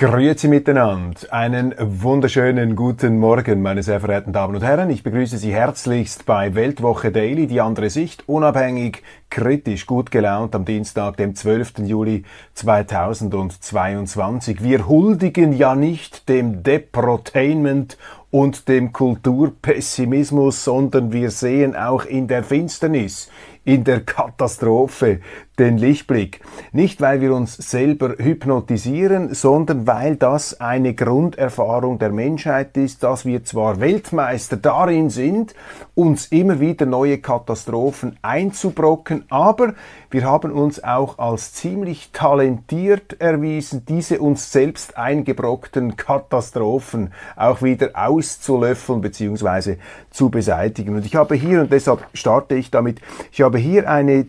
Grüezi 0.00 0.46
miteinander. 0.46 1.18
Einen 1.30 1.74
wunderschönen 1.76 2.76
guten 2.76 3.18
Morgen, 3.18 3.62
meine 3.62 3.82
sehr 3.82 3.98
verehrten 3.98 4.32
Damen 4.32 4.54
und 4.54 4.62
Herren. 4.62 4.90
Ich 4.90 5.02
begrüße 5.02 5.38
Sie 5.38 5.52
herzlichst 5.52 6.24
bei 6.24 6.54
Weltwoche 6.54 7.10
Daily, 7.10 7.48
die 7.48 7.60
andere 7.60 7.90
Sicht, 7.90 8.22
unabhängig, 8.28 9.02
kritisch, 9.28 9.86
gut 9.86 10.12
gelaunt 10.12 10.54
am 10.54 10.64
Dienstag, 10.64 11.16
dem 11.16 11.34
12. 11.34 11.78
Juli 11.78 12.22
2022. 12.54 14.62
Wir 14.62 14.86
huldigen 14.86 15.52
ja 15.52 15.74
nicht 15.74 16.28
dem 16.28 16.62
Deprotainment 16.62 17.98
und 18.30 18.68
dem 18.68 18.92
Kulturpessimismus, 18.92 20.62
sondern 20.62 21.12
wir 21.12 21.32
sehen 21.32 21.74
auch 21.74 22.04
in 22.04 22.28
der 22.28 22.44
Finsternis, 22.44 23.32
in 23.64 23.82
der 23.82 24.02
Katastrophe 24.02 25.18
den 25.58 25.76
Lichtblick. 25.78 26.40
Nicht, 26.72 27.00
weil 27.00 27.20
wir 27.20 27.34
uns 27.34 27.56
selber 27.56 28.14
hypnotisieren, 28.18 29.34
sondern 29.34 29.86
weil 29.86 30.16
das 30.16 30.60
eine 30.60 30.94
Grunderfahrung 30.94 31.98
der 31.98 32.10
Menschheit 32.10 32.76
ist, 32.76 33.02
dass 33.02 33.24
wir 33.24 33.44
zwar 33.44 33.80
Weltmeister 33.80 34.56
darin 34.56 35.10
sind, 35.10 35.54
uns 35.94 36.26
immer 36.26 36.60
wieder 36.60 36.86
neue 36.86 37.18
Katastrophen 37.18 38.16
einzubrocken, 38.22 39.24
aber 39.28 39.74
wir 40.10 40.24
haben 40.24 40.52
uns 40.52 40.82
auch 40.82 41.18
als 41.18 41.52
ziemlich 41.52 42.10
talentiert 42.12 43.20
erwiesen, 43.20 43.84
diese 43.86 44.20
uns 44.20 44.52
selbst 44.52 44.96
eingebrockten 44.96 45.96
Katastrophen 45.96 47.12
auch 47.36 47.62
wieder 47.62 47.90
auszulöffeln 47.94 49.00
bzw. 49.00 49.76
zu 50.10 50.30
beseitigen. 50.30 50.94
Und 50.94 51.04
ich 51.04 51.16
habe 51.16 51.34
hier, 51.34 51.60
und 51.60 51.72
deshalb 51.72 52.06
starte 52.14 52.54
ich 52.54 52.70
damit, 52.70 53.00
ich 53.32 53.42
habe 53.42 53.58
hier 53.58 53.90
eine 53.90 54.26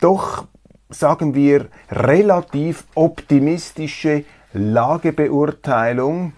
doch 0.00 0.46
sagen 0.98 1.34
wir, 1.34 1.68
relativ 1.90 2.84
optimistische 2.94 4.24
Lagebeurteilung 4.52 6.32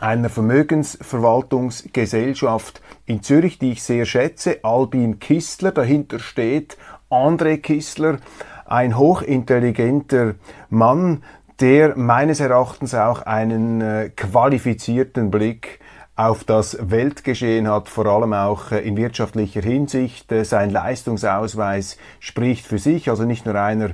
einer 0.00 0.28
Vermögensverwaltungsgesellschaft 0.28 2.82
in 3.06 3.22
Zürich, 3.22 3.58
die 3.58 3.72
ich 3.72 3.82
sehr 3.82 4.04
schätze, 4.04 4.58
Albin 4.62 5.18
Kistler, 5.18 5.72
dahinter 5.72 6.18
steht 6.18 6.76
André 7.10 7.56
Kistler, 7.58 8.18
ein 8.66 8.98
hochintelligenter 8.98 10.34
Mann, 10.68 11.22
der 11.60 11.96
meines 11.96 12.40
Erachtens 12.40 12.94
auch 12.94 13.22
einen 13.22 13.80
äh, 13.80 14.10
qualifizierten 14.14 15.30
Blick 15.30 15.80
auf 16.18 16.42
das 16.42 16.76
Weltgeschehen 16.80 17.68
hat, 17.68 17.88
vor 17.88 18.06
allem 18.06 18.32
auch 18.32 18.72
äh, 18.72 18.80
in 18.80 18.96
wirtschaftlicher 18.96 19.62
Hinsicht. 19.62 20.32
Äh, 20.32 20.44
sein 20.44 20.70
Leistungsausweis 20.70 21.96
spricht 22.18 22.66
für 22.66 22.78
sich, 22.78 23.08
also 23.08 23.22
nicht 23.24 23.46
nur 23.46 23.54
einer, 23.54 23.90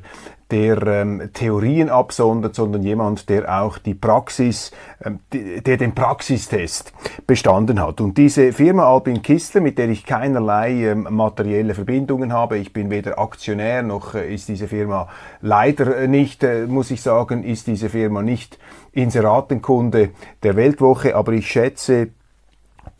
der 0.50 0.87
ähm, 0.87 1.31
Theorien 1.33 1.89
absondert, 1.89 2.55
sondern 2.55 2.83
jemand, 2.83 3.29
der 3.29 3.63
auch 3.63 3.79
die 3.79 3.95
Praxis, 3.95 4.73
ähm, 5.02 5.20
der 5.33 5.77
den 5.77 5.95
Praxistest 5.95 6.92
bestanden 7.27 7.80
hat. 7.80 8.01
Und 8.01 8.19
diese 8.19 8.52
Firma 8.52 8.85
Albin 8.85 9.23
Kistler, 9.23 9.61
mit 9.61 9.79
der 9.79 9.89
ich 9.89 10.05
keinerlei 10.05 10.73
ähm, 10.91 11.08
materielle 11.11 11.74
Verbindungen 11.74 12.33
habe, 12.33 12.58
ich 12.58 12.73
bin 12.73 12.91
weder 12.91 13.19
Aktionär 13.19 13.83
noch 13.83 14.14
äh, 14.14 14.33
ist 14.33 14.48
diese 14.48 14.69
Firma 14.69 15.08
leider 15.41 16.07
nicht, 16.07 16.42
äh, 16.45 16.67
muss 16.67 16.90
ich 16.90 17.01
sagen, 17.01 17.42
ist 17.42 17.67
diese 17.67 17.89
Firma 17.89 18.23
nicht 18.23 18.58
Inseratenkunde 18.92 20.11
der 20.42 20.57
Weltwoche, 20.57 21.17
aber 21.17 21.33
ich 21.33 21.48
schätze 21.48 22.08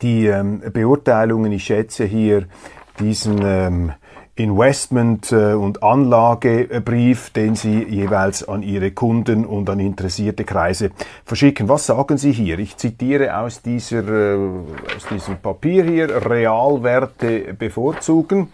die 0.01 0.25
ähm, 0.27 0.61
Beurteilungen, 0.73 1.51
ich 1.51 1.63
schätze 1.63 2.05
hier 2.05 2.47
diesen 2.99 3.39
ähm, 3.43 3.91
Investment- 4.37 5.31
äh, 5.31 5.53
und 5.53 5.81
Anlagebrief, 5.81 7.29
den 7.29 7.55
Sie 7.55 7.83
jeweils 7.83 8.47
an 8.47 8.63
Ihre 8.63 8.91
Kunden 8.91 9.45
und 9.45 9.69
an 9.69 9.79
interessierte 9.79 10.43
Kreise 10.43 10.91
verschicken. 11.23 11.69
Was 11.69 11.85
sagen 11.85 12.17
Sie 12.17 12.33
hier? 12.33 12.59
Ich 12.59 12.75
zitiere 12.75 13.37
aus, 13.37 13.61
dieser, 13.61 14.07
äh, 14.07 14.37
aus 14.95 15.05
diesem 15.09 15.37
Papier 15.37 15.85
hier, 15.85 16.29
Realwerte 16.29 17.53
bevorzugen. 17.53 18.51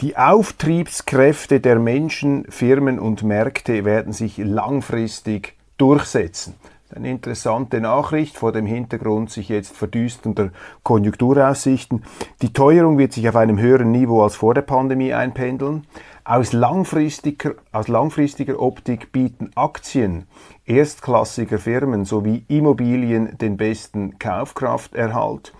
Die 0.00 0.16
Auftriebskräfte 0.16 1.60
der 1.60 1.78
Menschen, 1.78 2.44
Firmen 2.48 2.98
und 2.98 3.22
Märkte 3.22 3.84
werden 3.84 4.12
sich 4.12 4.38
langfristig 4.38 5.54
durchsetzen. 5.78 6.54
Eine 6.94 7.10
interessante 7.10 7.80
Nachricht 7.80 8.36
vor 8.36 8.52
dem 8.52 8.66
Hintergrund 8.66 9.30
sich 9.30 9.48
jetzt 9.48 9.74
verdüsternder 9.74 10.50
Konjunkturaussichten. 10.82 12.04
Die 12.42 12.52
Teuerung 12.52 12.98
wird 12.98 13.14
sich 13.14 13.26
auf 13.30 13.36
einem 13.36 13.58
höheren 13.58 13.92
Niveau 13.92 14.22
als 14.22 14.36
vor 14.36 14.52
der 14.52 14.60
Pandemie 14.60 15.14
einpendeln. 15.14 15.86
Aus 16.24 16.52
langfristiger, 16.52 17.54
aus 17.72 17.88
langfristiger 17.88 18.60
Optik 18.60 19.10
bieten 19.10 19.52
Aktien 19.54 20.26
erstklassiger 20.66 21.58
Firmen 21.58 22.04
sowie 22.04 22.44
Immobilien 22.48 23.38
den 23.38 23.56
besten 23.56 24.18
Kaufkrafterhalt. 24.18 25.54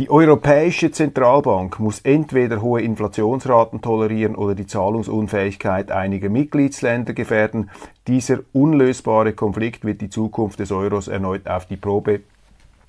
Die 0.00 0.08
Europäische 0.08 0.90
Zentralbank 0.90 1.78
muss 1.78 2.00
entweder 2.00 2.62
hohe 2.62 2.80
Inflationsraten 2.80 3.82
tolerieren 3.82 4.34
oder 4.34 4.54
die 4.54 4.66
Zahlungsunfähigkeit 4.66 5.90
einiger 5.90 6.30
Mitgliedsländer 6.30 7.12
gefährden. 7.12 7.68
Dieser 8.06 8.38
unlösbare 8.54 9.34
Konflikt 9.34 9.84
wird 9.84 10.00
die 10.00 10.08
Zukunft 10.08 10.58
des 10.58 10.72
Euros 10.72 11.06
erneut 11.06 11.46
auf 11.46 11.66
die 11.66 11.76
Probe 11.76 12.20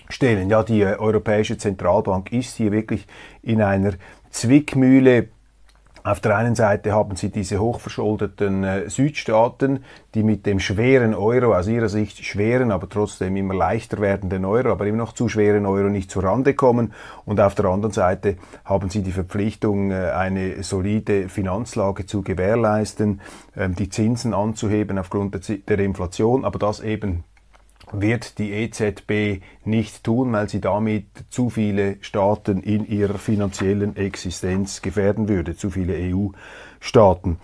stellen. 0.07 0.49
Ja, 0.49 0.63
die 0.63 0.85
Europäische 0.85 1.57
Zentralbank 1.57 2.31
ist 2.31 2.55
hier 2.55 2.71
wirklich 2.71 3.05
in 3.43 3.61
einer 3.61 3.95
Zwickmühle 4.29 5.27
auf 6.03 6.19
der 6.19 6.35
einen 6.35 6.55
Seite 6.55 6.93
haben 6.93 7.15
sie 7.15 7.29
diese 7.29 7.59
hochverschuldeten 7.59 8.63
äh, 8.63 8.89
Südstaaten, 8.89 9.83
die 10.15 10.23
mit 10.23 10.45
dem 10.45 10.59
schweren 10.59 11.13
Euro, 11.13 11.55
aus 11.55 11.67
ihrer 11.67 11.89
Sicht 11.89 12.25
schweren, 12.25 12.71
aber 12.71 12.89
trotzdem 12.89 13.35
immer 13.35 13.53
leichter 13.53 13.99
werdenden 13.99 14.45
Euro, 14.45 14.71
aber 14.71 14.87
immer 14.87 14.97
noch 14.97 15.13
zu 15.13 15.29
schweren 15.29 15.65
Euro 15.65 15.89
nicht 15.89 16.09
zur 16.09 16.23
Rande 16.23 16.55
kommen. 16.55 16.93
Und 17.25 17.39
auf 17.39 17.55
der 17.55 17.65
anderen 17.65 17.93
Seite 17.93 18.37
haben 18.65 18.89
sie 18.89 19.03
die 19.03 19.11
Verpflichtung, 19.11 19.91
äh, 19.91 20.11
eine 20.11 20.63
solide 20.63 21.29
Finanzlage 21.29 22.05
zu 22.05 22.23
gewährleisten, 22.23 23.21
äh, 23.55 23.69
die 23.69 23.89
Zinsen 23.89 24.33
anzuheben 24.33 24.97
aufgrund 24.97 25.35
der, 25.35 25.57
der 25.57 25.79
Inflation, 25.79 26.45
aber 26.45 26.57
das 26.57 26.79
eben 26.79 27.23
wird 27.91 28.37
die 28.37 28.51
EZB 28.51 29.43
nicht 29.65 30.03
tun, 30.03 30.31
weil 30.33 30.49
sie 30.49 30.61
damit 30.61 31.05
zu 31.29 31.49
viele 31.49 31.97
Staaten 32.01 32.61
in 32.61 32.85
ihrer 32.87 33.17
finanziellen 33.17 33.95
Existenz 33.95 34.81
gefährden 34.81 35.27
würde, 35.27 35.55
zu 35.55 35.69
viele 35.69 35.95
EU-Staaten. 35.95 37.37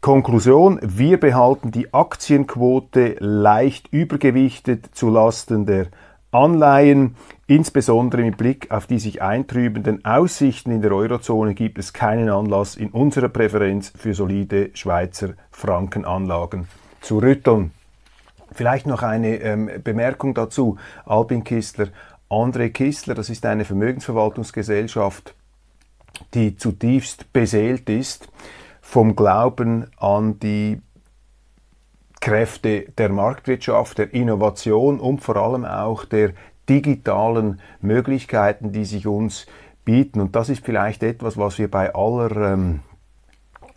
Konklusion, 0.00 0.80
wir 0.82 1.20
behalten 1.20 1.70
die 1.70 1.94
Aktienquote 1.94 3.16
leicht 3.20 3.88
übergewichtet 3.92 4.86
zu 4.92 5.10
Lasten 5.10 5.64
der 5.64 5.86
Anleihen, 6.32 7.14
insbesondere 7.46 8.22
mit 8.22 8.36
Blick 8.36 8.70
auf 8.70 8.86
die 8.86 8.98
sich 8.98 9.22
eintrübenden 9.22 10.04
Aussichten 10.04 10.72
in 10.72 10.82
der 10.82 10.92
Eurozone 10.92 11.54
gibt 11.54 11.78
es 11.78 11.92
keinen 11.92 12.30
Anlass 12.30 12.74
in 12.74 12.88
unserer 12.88 13.28
Präferenz 13.28 13.92
für 13.96 14.14
solide 14.14 14.70
Schweizer 14.74 15.34
Frankenanlagen 15.50 16.66
zu 17.00 17.18
rütteln. 17.18 17.70
Vielleicht 18.54 18.86
noch 18.86 19.02
eine 19.02 19.36
ähm, 19.36 19.70
Bemerkung 19.82 20.34
dazu. 20.34 20.76
Albin 21.04 21.44
Kistler, 21.44 21.88
André 22.28 22.70
Kistler, 22.70 23.14
das 23.14 23.30
ist 23.30 23.44
eine 23.44 23.64
Vermögensverwaltungsgesellschaft, 23.64 25.34
die 26.34 26.56
zutiefst 26.56 27.32
beseelt 27.32 27.88
ist 27.90 28.28
vom 28.80 29.16
Glauben 29.16 29.86
an 29.96 30.38
die 30.38 30.80
Kräfte 32.20 32.86
der 32.98 33.08
Marktwirtschaft, 33.08 33.98
der 33.98 34.12
Innovation 34.12 35.00
und 35.00 35.20
vor 35.20 35.36
allem 35.36 35.64
auch 35.64 36.04
der 36.04 36.32
digitalen 36.68 37.60
Möglichkeiten, 37.80 38.72
die 38.72 38.84
sich 38.84 39.06
uns 39.06 39.46
bieten. 39.84 40.20
Und 40.20 40.36
das 40.36 40.48
ist 40.48 40.64
vielleicht 40.64 41.02
etwas, 41.02 41.36
was 41.36 41.58
wir 41.58 41.70
bei 41.70 41.94
aller 41.94 42.52
ähm, 42.52 42.80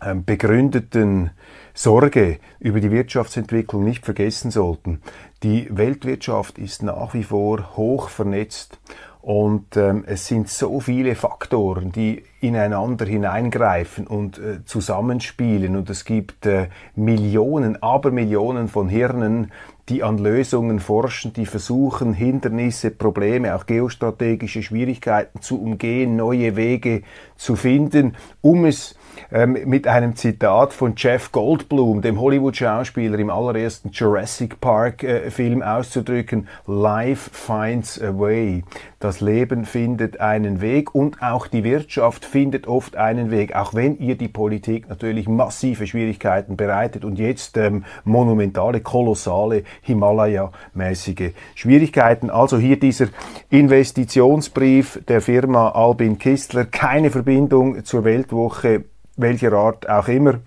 ähm 0.00 0.24
begründeten 0.24 1.30
Sorge 1.78 2.38
über 2.58 2.80
die 2.80 2.90
Wirtschaftsentwicklung 2.90 3.84
nicht 3.84 4.06
vergessen 4.06 4.50
sollten. 4.50 5.02
Die 5.42 5.68
Weltwirtschaft 5.70 6.58
ist 6.58 6.82
nach 6.82 7.12
wie 7.12 7.22
vor 7.22 7.76
hoch 7.76 8.08
vernetzt 8.08 8.78
Und 9.20 9.76
ähm, 9.76 10.04
es 10.06 10.26
sind 10.26 10.48
so 10.48 10.80
viele 10.80 11.16
Faktoren, 11.16 11.92
die 11.92 12.22
ineinander 12.40 13.04
hineingreifen 13.04 14.06
und 14.06 14.38
äh, 14.38 14.64
zusammenspielen. 14.64 15.76
Und 15.76 15.90
es 15.90 16.04
gibt 16.04 16.46
äh, 16.46 16.68
Millionen, 16.94 17.82
Abermillionen 17.82 18.68
von 18.68 18.88
Hirnen, 18.88 19.50
die 19.88 20.02
an 20.02 20.18
Lösungen 20.18 20.80
forschen, 20.80 21.32
die 21.32 21.44
versuchen, 21.44 22.14
Hindernisse, 22.14 22.90
Probleme, 22.90 23.54
auch 23.54 23.66
geostrategische 23.66 24.62
Schwierigkeiten 24.62 25.42
zu 25.42 25.60
umgehen, 25.60 26.16
neue 26.16 26.56
Wege 26.56 27.02
zu 27.36 27.56
finden, 27.56 28.14
um 28.40 28.64
es 28.64 28.94
ähm, 29.32 29.58
mit 29.64 29.86
einem 29.86 30.16
Zitat 30.16 30.72
von 30.72 30.94
Jeff 30.96 31.32
Goldblum, 31.32 32.02
dem 32.02 32.20
Hollywood-Schauspieler 32.20 33.18
im 33.18 33.30
allerersten 33.30 33.90
Jurassic 33.90 34.60
Park-Film 34.60 35.62
äh, 35.62 35.64
auszudrücken, 35.64 36.48
Life 36.66 37.30
finds 37.32 38.00
a 38.00 38.18
way. 38.18 38.64
Das 38.98 39.20
Leben 39.20 39.64
findet 39.64 40.20
einen 40.20 40.60
Weg 40.60 40.94
und 40.94 41.22
auch 41.22 41.46
die 41.46 41.64
Wirtschaft 41.64 42.24
findet 42.24 42.66
oft 42.66 42.96
einen 42.96 43.30
Weg, 43.30 43.54
auch 43.54 43.74
wenn 43.74 43.98
ihr 43.98 44.16
die 44.16 44.28
Politik 44.28 44.88
natürlich 44.88 45.28
massive 45.28 45.86
Schwierigkeiten 45.86 46.56
bereitet 46.56 47.04
und 47.04 47.18
jetzt 47.18 47.56
ähm, 47.56 47.84
monumentale, 48.04 48.80
kolossale, 48.80 49.64
Himalaya-mäßige 49.82 51.32
Schwierigkeiten. 51.54 52.30
Also 52.30 52.58
hier 52.58 52.78
dieser 52.78 53.08
Investitionsbrief 53.50 55.00
der 55.06 55.20
Firma 55.20 55.70
Albin 55.70 56.18
Kistler, 56.18 56.64
keine 56.64 57.10
Verbindung 57.10 57.84
zur 57.84 58.04
Weltwoche 58.04 58.84
welcher 59.16 59.52
Art 59.52 59.88
auch 59.88 60.08
immer, 60.08 60.40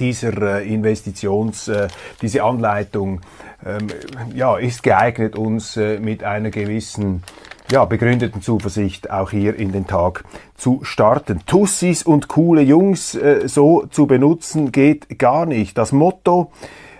dieser 0.00 0.60
äh, 0.60 0.72
Investitions, 0.72 1.68
äh, 1.68 1.88
diese 2.20 2.42
Anleitung 2.42 3.20
ähm, 3.64 3.86
ja, 4.34 4.56
ist 4.56 4.82
geeignet, 4.82 5.36
uns 5.36 5.76
äh, 5.76 5.98
mit 5.98 6.24
einer 6.24 6.50
gewissen 6.50 7.22
ja, 7.70 7.84
begründeten 7.84 8.42
Zuversicht 8.42 9.10
auch 9.10 9.30
hier 9.30 9.56
in 9.56 9.72
den 9.72 9.86
Tag 9.86 10.24
zu 10.56 10.80
starten. 10.82 11.40
Tussis 11.46 12.02
und 12.02 12.28
coole 12.28 12.62
Jungs 12.62 13.14
äh, 13.14 13.48
so 13.48 13.86
zu 13.86 14.06
benutzen 14.06 14.72
geht 14.72 15.18
gar 15.18 15.46
nicht. 15.46 15.78
Das 15.78 15.92
Motto 15.92 16.52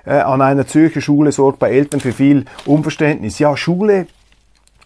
äh, 0.06 0.12
an 0.12 0.40
einer 0.40 0.66
Zürcher 0.66 1.00
Schule 1.00 1.32
sorgt 1.32 1.58
bei 1.58 1.70
Eltern 1.70 2.00
für 2.00 2.12
viel 2.12 2.46
Unverständnis. 2.64 3.38
Ja, 3.38 3.56
Schule 3.56 4.06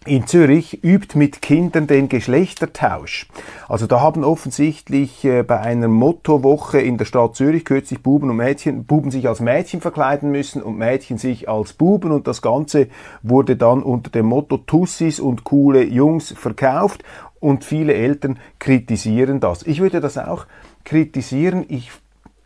in 0.07 0.27
Zürich 0.27 0.83
übt 0.85 1.19
mit 1.19 1.43
Kindern 1.43 1.87
den 1.87 2.09
Geschlechtertausch. 2.09 3.29
Also 3.69 3.87
da 3.87 4.01
haben 4.01 4.25
offensichtlich 4.25 5.25
äh, 5.25 5.43
bei 5.43 5.61
einer 5.61 5.89
Mottowoche 5.89 6.81
in 6.81 6.99
der 6.99 7.05
Stadt 7.05 7.37
Zürich 7.37 7.65
kürzlich 7.65 8.03
Buben 8.03 8.31
und 8.31 8.37
Mädchen, 8.37 8.85
Buben 8.85 9.11
sich 9.11 9.29
als 9.29 9.41
Mädchen 9.41 9.81
verkleiden 9.81 10.31
müssen 10.31 10.63
und 10.63 10.79
Mädchen 10.79 11.19
sich 11.19 11.49
als 11.49 11.73
Buben 11.73 12.13
und 12.13 12.27
das 12.27 12.43
Ganze 12.43 12.89
wurde 13.23 13.57
dann 13.57 13.83
unter 13.83 14.11
dem 14.11 14.27
Motto 14.27 14.59
Tussis 14.59 15.21
und 15.21 15.45
coole 15.45 15.85
Jungs 15.85 16.33
verkauft 16.33 17.05
und 17.41 17.65
viele 17.65 17.95
Eltern 17.95 18.39
kritisieren 18.59 19.41
das. 19.41 19.63
Ich 19.65 19.81
würde 19.81 20.01
das 20.01 20.19
auch 20.19 20.47
kritisieren. 20.85 21.65
Ich 21.69 21.91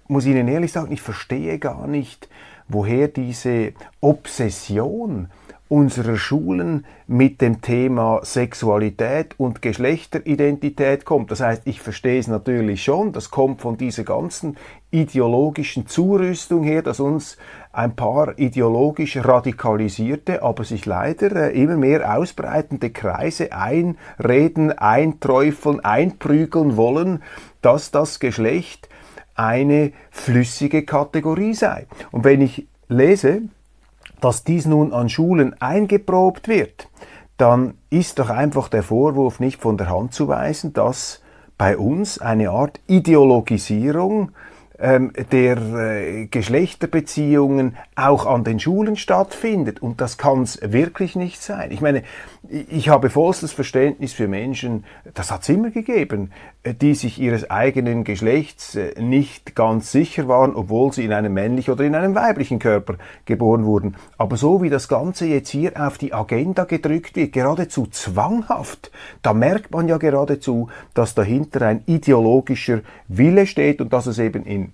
muss 0.09 0.27
Ihnen 0.27 0.49
ehrlich 0.49 0.73
sagen, 0.73 0.93
ich 0.93 1.01
verstehe 1.01 1.59
gar 1.59 1.87
nicht, 1.87 2.29
woher 2.69 3.09
diese 3.09 3.73
Obsession 4.01 5.29
unserer 5.73 6.19
Schulen 6.19 6.85
mit 7.07 7.41
dem 7.41 7.63
Thema 7.63 8.21
Sexualität 8.25 9.35
und 9.39 9.63
Geschlechteridentität 9.63 11.07
kommt. 11.07 11.31
Das 11.31 11.41
heißt, 11.41 11.63
ich 11.65 11.81
verstehe 11.81 12.19
es 12.19 12.29
natürlich 12.29 12.85
schon, 12.85 13.15
das 13.15 13.31
kommt 13.31 13.63
von 13.63 13.79
dieser 13.79 14.05
ganzen 14.05 14.59
ideologischen 14.91 15.87
Zurüstung 15.87 16.63
her, 16.63 16.83
dass 16.83 17.01
uns 17.01 17.39
ein 17.73 17.97
paar 17.97 18.39
ideologisch 18.39 19.17
radikalisierte, 19.17 20.43
aber 20.43 20.65
sich 20.65 20.85
leider 20.85 21.35
äh, 21.35 21.59
immer 21.59 21.79
mehr 21.79 22.19
ausbreitende 22.19 22.91
Kreise 22.91 23.53
einreden, 23.53 24.73
einträufeln, 24.73 25.81
einprügeln 25.81 26.77
wollen, 26.77 27.23
dass 27.63 27.91
das 27.91 28.21
Geschlecht 28.21 28.91
eine 29.35 29.93
flüssige 30.11 30.85
Kategorie 30.85 31.55
sei. 31.55 31.87
Und 32.11 32.25
wenn 32.25 32.43
ich 32.43 32.69
lese, 32.89 33.45
dass 34.23 34.45
dies 34.45 34.67
nun 34.67 34.93
an 34.93 35.09
Schulen 35.09 35.61
eingeprobt 35.61 36.49
wird, 36.49 36.89
dann 37.37 37.75
ist 37.91 38.19
doch 38.19 38.31
einfach 38.31 38.69
der 38.69 38.83
Vorwurf 38.83 39.41
nicht 39.41 39.61
von 39.61 39.77
der 39.77 39.91
Hand 39.91 40.15
zu 40.15 40.29
weisen, 40.29 40.73
dass 40.73 41.23
bei 41.59 41.77
uns 41.77 42.19
eine 42.19 42.51
Art 42.51 42.81
Ideologisierung 42.87 44.31
ähm, 44.79 45.13
der 45.31 45.59
äh, 45.59 46.27
Geschlechterbeziehungen 46.27 47.77
auch 47.95 48.27
an 48.27 48.43
den 48.43 48.59
Schulen 48.59 48.97
stattfindet. 48.97 49.81
Und 49.81 50.01
das 50.01 50.19
kann 50.19 50.43
es 50.43 50.59
wirklich 50.61 51.15
nicht 51.15 51.43
sein. 51.43 51.71
Ich 51.71 51.81
meine, 51.81 52.03
ich 52.49 52.89
habe 52.89 53.11
vollstes 53.11 53.53
Verständnis 53.53 54.13
für 54.13 54.29
Menschen, 54.29 54.85
das 55.15 55.31
hat 55.31 55.43
es 55.43 55.49
immer 55.51 55.71
gegeben, 55.71 56.33
die 56.65 56.95
sich 56.95 57.21
ihres 57.21 57.51
eigenen 57.51 58.05
Geschlechts 58.05 58.77
äh, 58.77 59.01
nicht 59.01 59.57
ganz 59.57 59.91
sicher 59.91 60.29
waren, 60.29 60.55
obwohl 60.55 60.93
sie 60.93 61.05
in 61.05 61.13
einem 61.13 61.35
männlichen 61.35 61.75
oder 61.75 61.85
in 61.85 61.97
einem 61.97 62.15
weiblichen 62.15 62.61
Körper 62.61 62.95
geboren 63.25 63.65
wurden. 63.65 63.97
Aber 64.17 64.37
so 64.37 64.63
wie 64.63 64.71
das 64.71 64.87
Ganze 64.87 65.27
jetzt 65.27 65.49
hier 65.49 65.73
auf 65.77 65.99
die 65.99 66.15
Agenda 66.15 66.65
gedrückt 66.65 67.17
wird, 67.17 67.33
geradezu 67.33 67.87
zwanghaft, 67.87 68.93
da 69.23 69.35
merkt 69.35 69.73
man 69.73 69.89
ja 69.89 69.99
geradezu, 69.99 70.69
dass 70.95 71.15
dahinter 71.15 71.67
ein 71.67 71.83
ideologischer 71.87 72.81
Wille 73.09 73.47
steht 73.47 73.81
und 73.81 73.93
dass 73.93 74.07
es 74.07 74.21
eben 74.21 74.45
in 74.45 74.73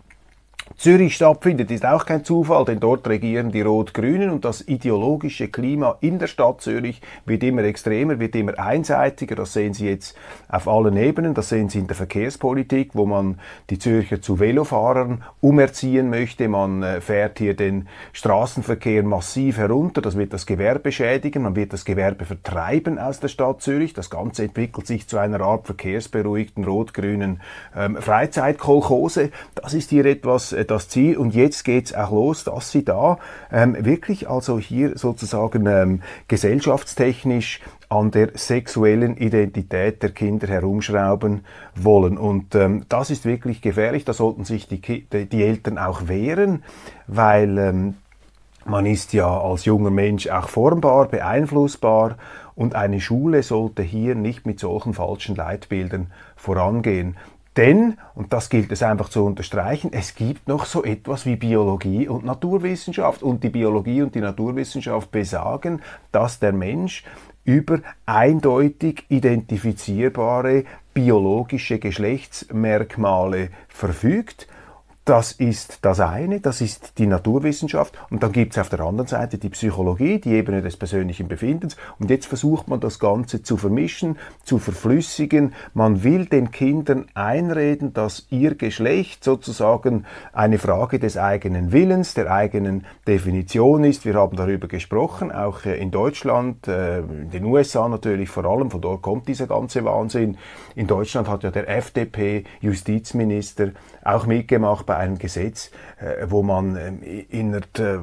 Zürich 0.77 1.17
stattfindet, 1.17 1.71
ist 1.71 1.85
auch 1.85 2.07
kein 2.07 2.25
Zufall, 2.25 2.65
denn 2.65 2.79
dort 2.79 3.09
regieren 3.09 3.51
die 3.51 3.63
Rot-Grünen 3.63 4.31
und 4.31 4.45
das 4.45 4.61
ideologische 4.61 5.49
Klima 5.49 5.97
in 6.01 6.19
der 6.19 6.29
Stadt 6.29 6.61
Zürich 6.61 7.01
wird 7.25 7.43
immer 7.43 7.65
extremer, 7.65 8.21
wird 8.21 8.37
immer 8.37 8.59
einseitiger. 8.59 9.35
Das 9.35 9.53
sehen 9.53 9.75
Sie 9.75 9.89
jetzt 9.89 10.17
auf 10.49 10.69
allen 10.69 10.97
Ebenen. 10.97 11.35
Das 11.35 11.49
sehen 11.49 11.69
Sie 11.69 11.81
in 11.81 11.89
der 11.89 11.97
Verkehrspolitik, 11.97 12.91
wo 12.95 13.07
man 13.07 13.41
die 13.71 13.79
Zürcher 13.79 14.23
zu 14.23 14.39
Velofahrern 14.39 15.25
umerziehen 15.41 16.11
möchte. 16.11 16.49
Man 16.49 16.83
äh, 16.83 17.01
fährt 17.01 17.39
hier 17.39 17.55
den 17.55 17.89
Straßenverkehr 18.13 19.03
massiv 19.03 19.59
herunter. 19.59 20.01
Das 20.01 20.17
wird 20.17 20.33
das 20.33 20.47
Gewerbe 20.47 20.93
schädigen. 20.93 21.43
Man 21.43 21.57
wird 21.57 21.73
das 21.73 21.85
Gewerbe 21.85 22.25
vertreiben 22.25 22.99
aus 22.99 23.19
der 23.19 23.29
Stadt 23.29 23.63
Zürich. 23.63 23.95
Das 23.95 24.11
Ganze 24.11 24.45
entwickelt 24.45 24.87
sich 24.87 25.09
zu 25.09 25.19
einer 25.19 25.41
Art 25.41 25.67
verkehrsberuhigten 25.67 26.65
rot-grünen 26.65 27.41
ähm, 27.77 27.97
Freizeitkolchose. 27.97 29.31
Das 29.57 29.75
ist 29.75 29.91
hier 29.91 30.07
etwas 30.07 30.53
das 30.67 30.89
Ziel. 30.89 31.17
Und 31.17 31.35
jetzt 31.35 31.65
geht's 31.65 31.95
auch 31.95 32.11
los, 32.11 32.45
dass 32.45 32.71
sie 32.71 32.85
da 32.85 33.19
ähm, 33.53 33.77
wirklich 33.85 34.29
also 34.29 34.59
hier 34.59 34.97
sozusagen 34.99 35.67
ähm, 35.67 36.03
gesellschaftstechnisch 36.29 37.61
an 37.89 38.11
der 38.11 38.31
sexuellen 38.35 39.17
Identität 39.17 40.03
der 40.03 40.11
Kinder 40.11 40.47
herumschrauben 40.47 41.45
wollen. 41.75 42.19
Und 42.19 42.55
ähm, 42.55 42.85
das 42.89 43.11
ist 43.11 43.25
wirklich 43.25 43.63
gefährlich. 43.63 44.05
Da 44.05 44.13
sollten 44.13 44.45
sich 44.45 44.69
die, 44.69 44.81
die 44.81 45.43
Eltern 45.43 45.79
auch 45.79 46.09
wehren, 46.09 46.65
weil 47.07 47.57
ähm, 47.59 47.95
man 48.65 48.85
ist 48.85 49.15
ja 49.15 49.41
als 49.41 49.65
junger 49.65 49.91
Mensch 49.91 50.29
auch 50.29 50.49
formbar, 50.49 51.09
beeinflussbar 51.09 52.17
und 52.55 52.75
eine 52.75 53.01
Schule 53.01 53.43
sollte 53.43 53.83
hier 53.83 54.15
nicht 54.15 54.45
mit 54.45 54.61
solchen 54.61 54.93
falschen 54.93 55.37
Leitbildern 55.37 56.09
vorangehen. 56.37 57.17
Denn, 57.59 57.99
und 58.15 58.33
das 58.33 58.51
gilt 58.51 58.71
es 58.71 58.85
einfach 58.85 59.09
zu 59.09 59.25
unterstreichen, 59.25 59.91
es 59.93 60.15
gibt 60.15 60.47
noch 60.47 60.65
so 60.65 60.85
etwas 60.85 61.27
wie 61.27 61.35
Biologie 61.35 62.07
und 62.07 62.25
Naturwissenschaft. 62.25 63.25
Und 63.25 63.43
die 63.43 63.49
Biologie 63.49 64.01
und 64.03 64.15
die 64.15 64.21
Naturwissenschaft 64.21 65.11
besagen, 65.11 65.83
dass 66.13 66.39
der 66.39 66.53
Mensch 66.53 67.03
über 67.43 67.81
eindeutig 68.07 69.07
identifizierbare 69.09 70.67
biologische 70.95 71.81
Geschlechtsmerkmale 71.81 73.49
verfügt 73.67 74.47
das 75.09 75.33
ist 75.33 75.87
das 75.87 76.01
eine, 76.01 76.41
das 76.41 76.61
ist 76.61 76.99
die 76.99 77.07
Naturwissenschaft. 77.07 77.99
Und 78.11 78.23
dann 78.23 78.31
gibt 78.31 78.53
es 78.53 78.59
auf 78.59 78.69
der 78.69 78.81
anderen 78.81 79.07
Seite 79.07 79.39
die 79.39 79.49
Psychologie, 79.49 80.21
die 80.21 80.35
Ebene 80.35 80.61
des 80.61 80.77
persönlichen 80.77 81.29
Befindens. 81.29 81.79
Und 81.99 82.11
jetzt 82.11 82.27
versucht 82.27 82.69
man 82.69 82.81
das 82.81 82.99
Ganze 82.99 83.43
zu 83.43 83.57
vermischen, 83.57 84.19
zu 84.45 84.59
verflüssigen. 84.59 85.55
Man 85.73 86.05
will 86.05 86.27
den 86.27 86.51
Kindern 86.51 87.07
einreden, 87.15 87.95
dass 87.95 88.27
ihr 88.29 88.55
Geschlecht 88.55 89.25
sozusagen 89.25 90.05
eine 90.35 90.59
Frage 90.59 90.99
des 90.99 91.17
eigenen 91.17 91.73
Willens, 91.73 92.13
der 92.13 92.31
eigenen 92.31 92.85
Definition 93.07 93.85
ist. 93.85 94.05
Wir 94.05 94.15
haben 94.15 94.37
darüber 94.37 94.69
gesprochen, 94.69 95.33
auch 95.33 95.65
äh, 95.65 95.79
in 95.79 95.91
Deutschland, 95.91 96.69
äh, 96.69 96.99
in 96.99 97.31
den 97.31 97.47
USA 97.47 97.89
natürlich 97.89 98.29
vor 98.29 98.45
allem, 98.45 98.71
von 98.71 98.83
dort 98.83 99.01
kommt 99.01 99.27
dieser 99.27 99.47
ganze 99.47 99.87
Wahnsinn. 99.87 100.37
In 100.75 100.87
Deutschland 100.87 101.29
hat 101.29 101.45
ja 101.45 101.51
der 101.51 101.67
FDP-Justizminister 101.67 103.71
auch 104.05 104.27
mitgemacht 104.27 104.85
bei 104.85 104.98
einem 104.99 105.19
Gesetz, 105.19 105.71
äh, 106.01 106.27
wo 106.29 106.43
man 106.43 106.77
ähm, 106.77 107.03
in 107.03 107.53
der, 107.53 108.03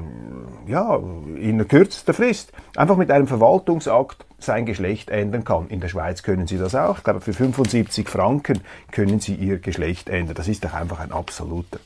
ja, 0.66 0.96
in 0.96 1.58
der 1.58 1.66
kürzester 1.66 2.14
Frist 2.14 2.52
einfach 2.74 2.96
mit 2.96 3.10
einem 3.10 3.26
Verwaltungsakt 3.26 4.26
sein 4.38 4.66
Geschlecht 4.66 5.10
ändern 5.10 5.44
kann. 5.44 5.68
In 5.68 5.80
der 5.80 5.88
Schweiz 5.88 6.22
können 6.22 6.46
Sie 6.46 6.58
das 6.58 6.74
auch. 6.74 6.98
Ich 6.98 7.04
glaube, 7.04 7.20
für 7.20 7.32
75 7.32 8.08
Franken 8.08 8.60
können 8.90 9.20
Sie 9.20 9.34
Ihr 9.34 9.58
Geschlecht 9.58 10.08
ändern. 10.08 10.34
Das 10.34 10.48
ist 10.48 10.64
doch 10.64 10.74
einfach 10.74 11.00
ein 11.00 11.12
absoluter 11.12 11.78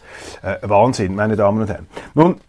äh, 0.42 0.56
Wahnsinn, 0.62 1.14
meine 1.14 1.36
Damen 1.36 1.62
und 1.62 1.68
Herren. 1.68 1.86
Nun, 2.14 2.40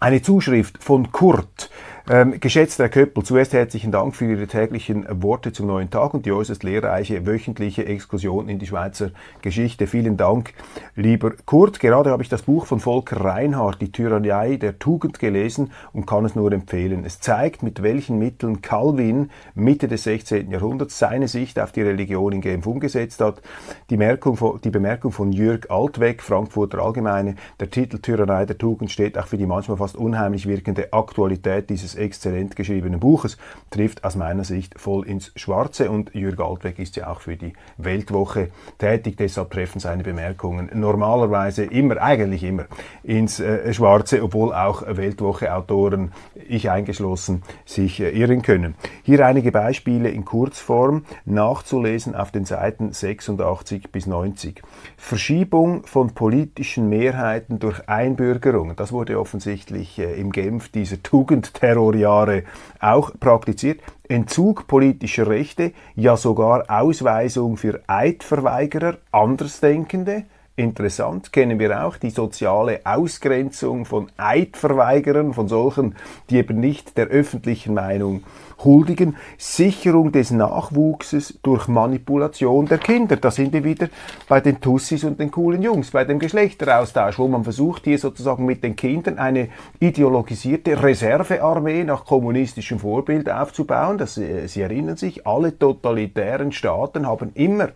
eine 0.00 0.22
Zuschrift 0.22 0.82
von 0.82 1.12
Kurt 1.12 1.70
Ähm, 2.10 2.40
geschätzter 2.40 2.84
Herr 2.84 2.88
Köppel, 2.88 3.22
zuerst 3.22 3.52
herzlichen 3.52 3.92
Dank 3.92 4.16
für 4.16 4.24
Ihre 4.24 4.46
täglichen 4.46 5.04
Worte 5.22 5.52
zum 5.52 5.66
neuen 5.66 5.90
Tag 5.90 6.14
und 6.14 6.24
die 6.24 6.32
äußerst 6.32 6.62
lehrreiche 6.62 7.26
wöchentliche 7.26 7.84
Exkursion 7.84 8.48
in 8.48 8.58
die 8.58 8.66
Schweizer 8.66 9.10
Geschichte. 9.42 9.86
Vielen 9.86 10.16
Dank, 10.16 10.54
lieber 10.96 11.32
Kurt. 11.44 11.80
Gerade 11.80 12.10
habe 12.10 12.22
ich 12.22 12.30
das 12.30 12.40
Buch 12.40 12.64
von 12.64 12.80
Volker 12.80 13.22
Reinhardt, 13.22 13.82
Die 13.82 13.92
Tyrannei 13.92 14.56
der 14.56 14.78
Tugend, 14.78 15.18
gelesen 15.18 15.70
und 15.92 16.06
kann 16.06 16.24
es 16.24 16.34
nur 16.34 16.50
empfehlen. 16.50 17.04
Es 17.04 17.20
zeigt, 17.20 17.62
mit 17.62 17.82
welchen 17.82 18.18
Mitteln 18.18 18.62
Calvin 18.62 19.28
Mitte 19.54 19.86
des 19.86 20.04
16. 20.04 20.50
Jahrhunderts 20.50 20.98
seine 20.98 21.28
Sicht 21.28 21.60
auf 21.60 21.72
die 21.72 21.82
Religion 21.82 22.32
in 22.32 22.40
Genf 22.40 22.66
umgesetzt 22.66 23.20
hat. 23.20 23.42
Die, 23.90 23.98
von, 23.98 24.58
die 24.64 24.70
Bemerkung 24.70 25.12
von 25.12 25.30
Jürg 25.30 25.70
Altweg, 25.70 26.22
Frankfurter 26.22 26.78
Allgemeine, 26.78 27.34
der 27.60 27.68
Titel 27.68 27.98
Tyrannei 27.98 28.46
der 28.46 28.56
Tugend 28.56 28.90
steht 28.90 29.18
auch 29.18 29.26
für 29.26 29.36
die 29.36 29.44
manchmal 29.44 29.76
fast 29.76 29.94
unheimlich 29.94 30.46
wirkende 30.46 30.90
Aktualität 30.94 31.68
dieses 31.68 31.97
exzellent 31.98 32.56
geschriebenen 32.56 33.00
Buches, 33.00 33.36
trifft 33.70 34.04
aus 34.04 34.16
meiner 34.16 34.44
Sicht 34.44 34.78
voll 34.78 35.06
ins 35.06 35.32
Schwarze 35.36 35.90
und 35.90 36.14
Jürg 36.14 36.40
Altweg 36.40 36.78
ist 36.78 36.96
ja 36.96 37.10
auch 37.10 37.20
für 37.20 37.36
die 37.36 37.52
Weltwoche 37.76 38.50
tätig, 38.78 39.16
deshalb 39.16 39.50
treffen 39.50 39.80
seine 39.80 40.02
Bemerkungen 40.02 40.70
normalerweise 40.72 41.64
immer, 41.64 42.00
eigentlich 42.00 42.44
immer 42.44 42.66
ins 43.02 43.40
äh, 43.40 43.72
Schwarze, 43.72 44.22
obwohl 44.22 44.52
auch 44.52 44.82
Weltwoche-Autoren, 44.86 46.12
ich 46.48 46.70
eingeschlossen, 46.70 47.42
sich 47.64 48.00
äh, 48.00 48.10
irren 48.10 48.42
können. 48.42 48.74
Hier 49.02 49.24
einige 49.26 49.52
Beispiele 49.52 50.10
in 50.10 50.24
Kurzform 50.24 51.04
nachzulesen 51.24 52.14
auf 52.14 52.30
den 52.30 52.44
Seiten 52.44 52.92
86 52.92 53.90
bis 53.90 54.06
90. 54.06 54.62
Verschiebung 54.96 55.84
von 55.86 56.14
politischen 56.14 56.88
Mehrheiten 56.88 57.58
durch 57.58 57.88
Einbürgerung, 57.88 58.76
das 58.76 58.92
wurde 58.92 59.18
offensichtlich 59.18 59.98
äh, 59.98 60.18
im 60.20 60.32
Genf 60.32 60.68
dieser 60.68 61.02
Tugendterror 61.02 61.87
Terrorjahre 61.88 62.44
auch 62.80 63.12
praktiziert. 63.18 63.80
Entzug 64.08 64.66
politischer 64.66 65.26
Rechte, 65.26 65.72
ja 65.94 66.16
sogar 66.16 66.64
Ausweisung 66.68 67.56
für 67.56 67.80
Eidverweigerer, 67.86 68.98
Andersdenkende. 69.12 70.24
Interessant 70.58 71.32
kennen 71.32 71.60
wir 71.60 71.84
auch 71.84 71.98
die 71.98 72.10
soziale 72.10 72.80
Ausgrenzung 72.82 73.84
von 73.84 74.10
Eidverweigerern, 74.16 75.32
von 75.32 75.46
solchen, 75.46 75.94
die 76.30 76.38
eben 76.38 76.58
nicht 76.58 76.98
der 76.98 77.06
öffentlichen 77.06 77.74
Meinung 77.74 78.24
huldigen, 78.64 79.14
Sicherung 79.36 80.10
des 80.10 80.32
Nachwuchses 80.32 81.38
durch 81.44 81.68
Manipulation 81.68 82.66
der 82.66 82.78
Kinder. 82.78 83.14
Da 83.14 83.30
sind 83.30 83.52
wir 83.52 83.62
wieder 83.62 83.88
bei 84.28 84.40
den 84.40 84.60
Tussis 84.60 85.04
und 85.04 85.20
den 85.20 85.30
coolen 85.30 85.62
Jungs, 85.62 85.92
bei 85.92 86.04
dem 86.04 86.18
Geschlechteraustausch, 86.18 87.20
wo 87.20 87.28
man 87.28 87.44
versucht, 87.44 87.84
hier 87.84 88.00
sozusagen 88.00 88.44
mit 88.44 88.64
den 88.64 88.74
Kindern 88.74 89.16
eine 89.16 89.50
ideologisierte 89.78 90.82
Reservearmee 90.82 91.84
nach 91.84 92.04
kommunistischem 92.04 92.80
Vorbild 92.80 93.30
aufzubauen. 93.30 93.96
Das, 93.96 94.18
äh, 94.18 94.48
Sie 94.48 94.62
erinnern 94.62 94.96
sich, 94.96 95.24
alle 95.24 95.56
totalitären 95.56 96.50
Staaten 96.50 97.06
haben 97.06 97.30
immer 97.34 97.68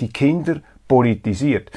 die 0.00 0.08
Kinder 0.08 0.62
politisiert. 0.88 1.70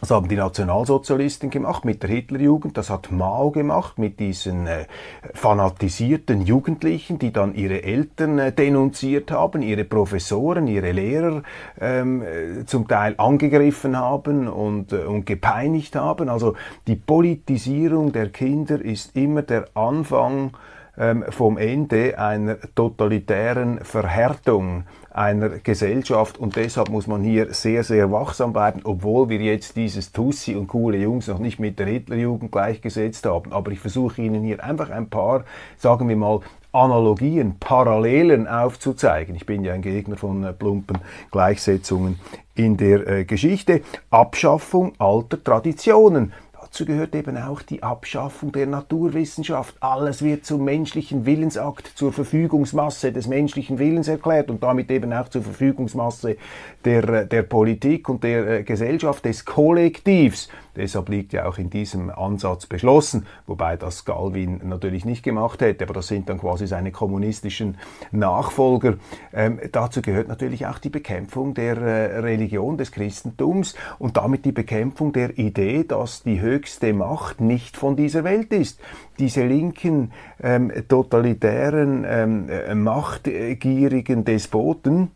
Das 0.00 0.10
haben 0.10 0.28
die 0.28 0.36
Nationalsozialisten 0.36 1.48
gemacht 1.48 1.86
mit 1.86 2.02
der 2.02 2.10
Hitlerjugend, 2.10 2.76
das 2.76 2.90
hat 2.90 3.10
Mao 3.10 3.50
gemacht 3.50 3.98
mit 3.98 4.20
diesen 4.20 4.66
äh, 4.66 4.84
fanatisierten 5.32 6.42
Jugendlichen, 6.42 7.18
die 7.18 7.32
dann 7.32 7.54
ihre 7.54 7.82
Eltern 7.82 8.38
äh, 8.38 8.52
denunziert 8.52 9.30
haben, 9.30 9.62
ihre 9.62 9.84
Professoren, 9.84 10.66
ihre 10.66 10.92
Lehrer 10.92 11.42
ähm, 11.80 12.22
äh, 12.22 12.66
zum 12.66 12.86
Teil 12.88 13.14
angegriffen 13.16 13.96
haben 13.96 14.48
und, 14.48 14.92
äh, 14.92 15.04
und 15.04 15.24
gepeinigt 15.24 15.96
haben. 15.96 16.28
Also 16.28 16.56
die 16.86 16.96
Politisierung 16.96 18.12
der 18.12 18.28
Kinder 18.28 18.78
ist 18.80 19.16
immer 19.16 19.42
der 19.42 19.64
Anfang 19.74 20.52
ähm, 20.98 21.24
vom 21.30 21.56
Ende 21.58 22.18
einer 22.18 22.58
totalitären 22.74 23.80
Verhärtung 23.84 24.84
einer 25.16 25.48
Gesellschaft 25.48 26.38
und 26.38 26.56
deshalb 26.56 26.90
muss 26.90 27.06
man 27.06 27.22
hier 27.22 27.52
sehr, 27.54 27.82
sehr 27.84 28.12
wachsam 28.12 28.52
bleiben, 28.52 28.80
obwohl 28.84 29.28
wir 29.28 29.40
jetzt 29.40 29.76
dieses 29.76 30.12
Tussi 30.12 30.54
und 30.54 30.66
coole 30.66 30.98
Jungs 30.98 31.26
noch 31.26 31.38
nicht 31.38 31.58
mit 31.58 31.78
der 31.78 31.86
Hitlerjugend 31.86 32.52
gleichgesetzt 32.52 33.24
haben. 33.24 33.52
Aber 33.52 33.70
ich 33.70 33.80
versuche 33.80 34.20
Ihnen 34.20 34.44
hier 34.44 34.62
einfach 34.62 34.90
ein 34.90 35.08
paar, 35.08 35.44
sagen 35.78 36.08
wir 36.08 36.16
mal, 36.16 36.40
Analogien, 36.72 37.58
Parallelen 37.58 38.46
aufzuzeigen. 38.46 39.34
Ich 39.34 39.46
bin 39.46 39.64
ja 39.64 39.72
ein 39.72 39.80
Gegner 39.80 40.16
von 40.16 40.44
äh, 40.44 40.52
plumpen 40.52 40.98
Gleichsetzungen 41.30 42.20
in 42.54 42.76
der 42.76 43.06
äh, 43.08 43.24
Geschichte. 43.24 43.80
Abschaffung 44.10 44.92
alter 44.98 45.42
Traditionen. 45.42 46.34
Dazu 46.76 46.84
gehört 46.84 47.14
eben 47.14 47.38
auch 47.38 47.62
die 47.62 47.82
Abschaffung 47.82 48.52
der 48.52 48.66
Naturwissenschaft. 48.66 49.76
Alles 49.80 50.20
wird 50.20 50.44
zum 50.44 50.62
menschlichen 50.62 51.24
Willensakt, 51.24 51.86
zur 51.94 52.12
Verfügungsmasse 52.12 53.12
des 53.12 53.28
menschlichen 53.28 53.78
Willens 53.78 54.08
erklärt 54.08 54.50
und 54.50 54.62
damit 54.62 54.90
eben 54.90 55.10
auch 55.14 55.30
zur 55.30 55.40
Verfügungsmasse 55.40 56.36
der, 56.84 57.24
der 57.24 57.42
Politik 57.44 58.10
und 58.10 58.22
der 58.22 58.58
äh, 58.58 58.62
Gesellschaft, 58.62 59.24
des 59.24 59.46
Kollektivs. 59.46 60.50
Deshalb 60.76 61.08
liegt 61.08 61.32
ja 61.32 61.46
auch 61.46 61.58
in 61.58 61.70
diesem 61.70 62.10
Ansatz 62.10 62.66
beschlossen, 62.66 63.26
wobei 63.46 63.76
das 63.76 64.04
Galvin 64.04 64.60
natürlich 64.64 65.04
nicht 65.04 65.22
gemacht 65.22 65.60
hätte, 65.60 65.84
aber 65.84 65.94
das 65.94 66.08
sind 66.08 66.28
dann 66.28 66.38
quasi 66.38 66.66
seine 66.66 66.92
kommunistischen 66.92 67.78
Nachfolger. 68.12 68.96
Ähm, 69.32 69.58
dazu 69.72 70.02
gehört 70.02 70.28
natürlich 70.28 70.66
auch 70.66 70.78
die 70.78 70.90
Bekämpfung 70.90 71.54
der 71.54 71.76
äh, 71.78 72.18
Religion 72.18 72.76
des 72.76 72.92
Christentums 72.92 73.74
und 73.98 74.16
damit 74.16 74.44
die 74.44 74.52
Bekämpfung 74.52 75.12
der 75.12 75.38
Idee, 75.38 75.84
dass 75.84 76.22
die 76.22 76.40
höchste 76.40 76.92
Macht 76.92 77.40
nicht 77.40 77.76
von 77.76 77.96
dieser 77.96 78.24
Welt 78.24 78.52
ist. 78.52 78.80
Diese 79.18 79.46
linken, 79.46 80.12
ähm, 80.42 80.70
totalitären, 80.88 82.04
ähm, 82.08 82.48
äh, 82.48 82.74
machtgierigen 82.74 84.24
Despoten, 84.24 85.10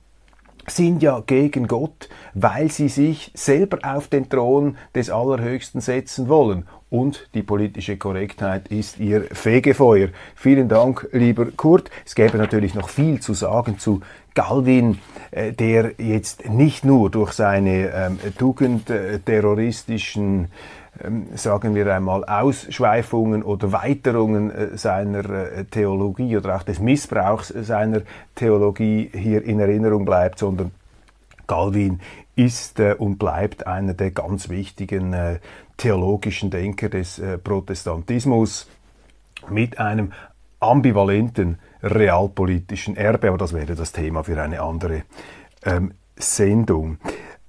sind 0.71 1.03
ja 1.03 1.23
gegen 1.27 1.67
Gott, 1.67 2.09
weil 2.35 2.71
sie 2.71 2.89
sich 2.89 3.33
selber 3.35 3.79
auf 3.83 4.09
den 4.09 4.29
Thron 4.29 4.77
des 4.95 5.11
Allerhöchsten 5.11 5.81
setzen 5.81 6.29
wollen. 6.29 6.67
Und 6.91 7.29
die 7.35 7.43
politische 7.43 7.97
Korrektheit 7.97 8.69
ist 8.69 8.99
ihr 8.99 9.23
Fegefeuer. 9.31 10.09
Vielen 10.35 10.69
Dank, 10.69 11.09
lieber 11.13 11.47
Kurt. 11.53 11.89
Es 12.05 12.17
gäbe 12.17 12.37
natürlich 12.37 12.75
noch 12.75 12.89
viel 12.89 13.21
zu 13.21 13.33
sagen 13.33 13.79
zu 13.79 14.01
Galvin, 14.35 14.99
äh, 15.31 15.53
der 15.53 15.93
jetzt 15.99 16.49
nicht 16.49 16.85
nur 16.85 17.11
durch 17.11 17.33
seine 17.33 17.91
ähm, 17.91 18.19
tugendterroristischen 18.37 20.45
ähm, 20.45 20.49
sagen 21.35 21.75
wir 21.75 21.95
einmal, 21.95 22.25
Ausschweifungen 22.25 23.43
oder 23.43 23.73
Weiterungen 23.73 24.51
äh, 24.51 24.77
seiner 24.77 25.29
äh, 25.31 25.65
Theologie 25.65 26.37
oder 26.37 26.57
auch 26.57 26.63
des 26.63 26.81
Missbrauchs 26.81 27.49
seiner 27.49 28.03
Theologie 28.35 29.11
hier 29.13 29.45
in 29.45 29.61
Erinnerung 29.61 30.05
bleibt, 30.05 30.39
sondern 30.39 30.73
Galvin 31.47 32.01
ist 32.37 32.81
äh, 32.81 32.95
und 32.99 33.19
bleibt 33.19 33.67
einer 33.67 33.95
der 33.95 34.11
ganz 34.11 34.49
wichtigen 34.49 35.39
theologischen 35.77 36.51
Denker 36.51 36.91
des 36.91 37.21
Protestantismus 37.43 38.69
mit 39.49 39.79
einem 39.79 40.13
ambivalenten 40.59 41.59
realpolitischen 41.83 42.97
Erbe, 42.97 43.29
aber 43.29 43.39
das 43.39 43.55
wäre 43.55 43.75
das 43.75 43.93
Thema 43.93 44.23
für 44.23 44.41
eine 44.41 44.61
andere 44.61 45.05
ähm, 45.65 45.95
Sendung. 46.17 46.99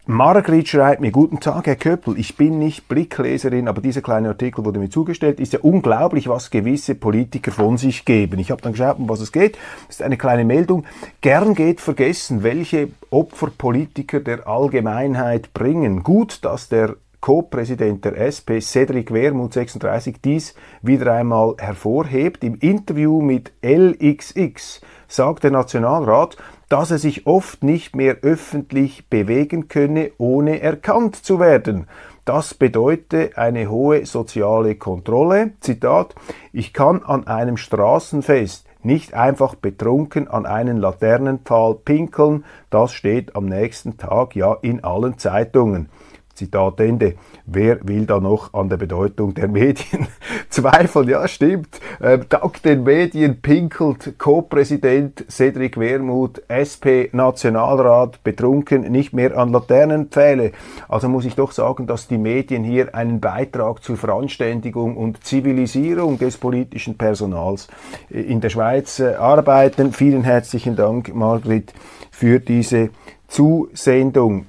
Margrit 0.07 0.67
schreibt 0.67 0.99
mir, 0.99 1.11
guten 1.11 1.39
Tag, 1.39 1.67
Herr 1.67 1.75
Köppel, 1.75 2.17
ich 2.17 2.35
bin 2.35 2.57
nicht 2.57 2.87
Blickleserin, 2.87 3.67
aber 3.67 3.81
dieser 3.81 4.01
kleine 4.01 4.29
Artikel 4.29 4.65
wurde 4.65 4.79
mir 4.79 4.89
zugestellt. 4.89 5.39
Ist 5.39 5.53
ja 5.53 5.59
unglaublich, 5.59 6.27
was 6.27 6.49
gewisse 6.49 6.95
Politiker 6.95 7.51
von 7.51 7.77
sich 7.77 8.03
geben. 8.03 8.39
Ich 8.39 8.49
habe 8.49 8.63
dann 8.63 8.71
geschaut, 8.71 8.97
um 8.97 9.07
was 9.07 9.19
es 9.19 9.31
geht. 9.31 9.59
Das 9.85 9.97
ist 9.97 10.01
eine 10.01 10.17
kleine 10.17 10.43
Meldung. 10.43 10.85
Gern 11.21 11.53
geht 11.53 11.81
vergessen, 11.81 12.41
welche 12.41 12.89
Opfer 13.11 13.51
Politiker 13.55 14.21
der 14.21 14.47
Allgemeinheit 14.47 15.53
bringen. 15.53 16.01
Gut, 16.01 16.43
dass 16.45 16.67
der 16.67 16.95
Co-Präsident 17.19 18.03
der 18.03 18.17
SP, 18.17 18.57
Cedric 18.59 19.13
Wermuth 19.13 19.53
36, 19.53 20.15
dies 20.25 20.55
wieder 20.81 21.13
einmal 21.13 21.53
hervorhebt. 21.59 22.43
Im 22.43 22.55
Interview 22.55 23.21
mit 23.21 23.51
LXX 23.61 24.81
sagt 25.07 25.43
der 25.43 25.51
Nationalrat, 25.51 26.37
dass 26.71 26.89
er 26.89 26.99
sich 26.99 27.27
oft 27.27 27.65
nicht 27.65 27.97
mehr 27.97 28.19
öffentlich 28.21 29.09
bewegen 29.09 29.67
könne, 29.67 30.11
ohne 30.17 30.61
erkannt 30.61 31.17
zu 31.17 31.37
werden. 31.37 31.87
Das 32.23 32.53
bedeutet 32.53 33.37
eine 33.37 33.69
hohe 33.69 34.05
soziale 34.05 34.75
Kontrolle. 34.75 35.51
Zitat, 35.59 36.15
ich 36.53 36.71
kann 36.71 37.03
an 37.03 37.27
einem 37.27 37.57
Straßenfest 37.57 38.65
nicht 38.83 39.13
einfach 39.13 39.55
betrunken 39.55 40.29
an 40.29 40.45
einen 40.45 40.77
Laternenpfahl 40.77 41.75
pinkeln, 41.75 42.45
das 42.69 42.93
steht 42.93 43.35
am 43.35 43.47
nächsten 43.47 43.97
Tag 43.97 44.37
ja 44.37 44.53
in 44.61 44.81
allen 44.81 45.17
Zeitungen. 45.17 45.89
Zitat 46.35 46.79
Ende. 46.79 47.15
Wer 47.53 47.85
will 47.85 48.05
da 48.05 48.21
noch 48.21 48.53
an 48.53 48.69
der 48.69 48.77
Bedeutung 48.77 49.33
der 49.33 49.49
Medien 49.49 50.07
zweifeln? 50.49 51.09
Ja, 51.09 51.27
stimmt. 51.27 51.81
Ähm, 52.01 52.25
dank 52.29 52.63
den 52.63 52.83
Medien 52.83 53.41
pinkelt 53.41 54.17
Co-Präsident 54.17 55.25
Cedric 55.29 55.77
Wermuth, 55.77 56.41
SP-Nationalrat, 56.47 58.23
betrunken, 58.23 58.89
nicht 58.89 59.11
mehr 59.11 59.37
an 59.37 59.51
Laternenpfähle. 59.51 60.53
Also 60.87 61.09
muss 61.09 61.25
ich 61.25 61.35
doch 61.35 61.51
sagen, 61.51 61.87
dass 61.87 62.07
die 62.07 62.17
Medien 62.17 62.63
hier 62.63 62.95
einen 62.95 63.19
Beitrag 63.19 63.83
zur 63.83 63.97
Veranständigung 63.97 64.95
und 64.95 65.25
Zivilisierung 65.25 66.19
des 66.19 66.37
politischen 66.37 66.97
Personals 66.97 67.67
in 68.09 68.39
der 68.39 68.49
Schweiz 68.49 68.99
äh, 68.99 69.15
arbeiten. 69.15 69.91
Vielen 69.91 70.23
herzlichen 70.23 70.77
Dank, 70.77 71.13
Margrit, 71.13 71.73
für 72.11 72.39
diese 72.39 72.91
Zusendung. 73.27 74.45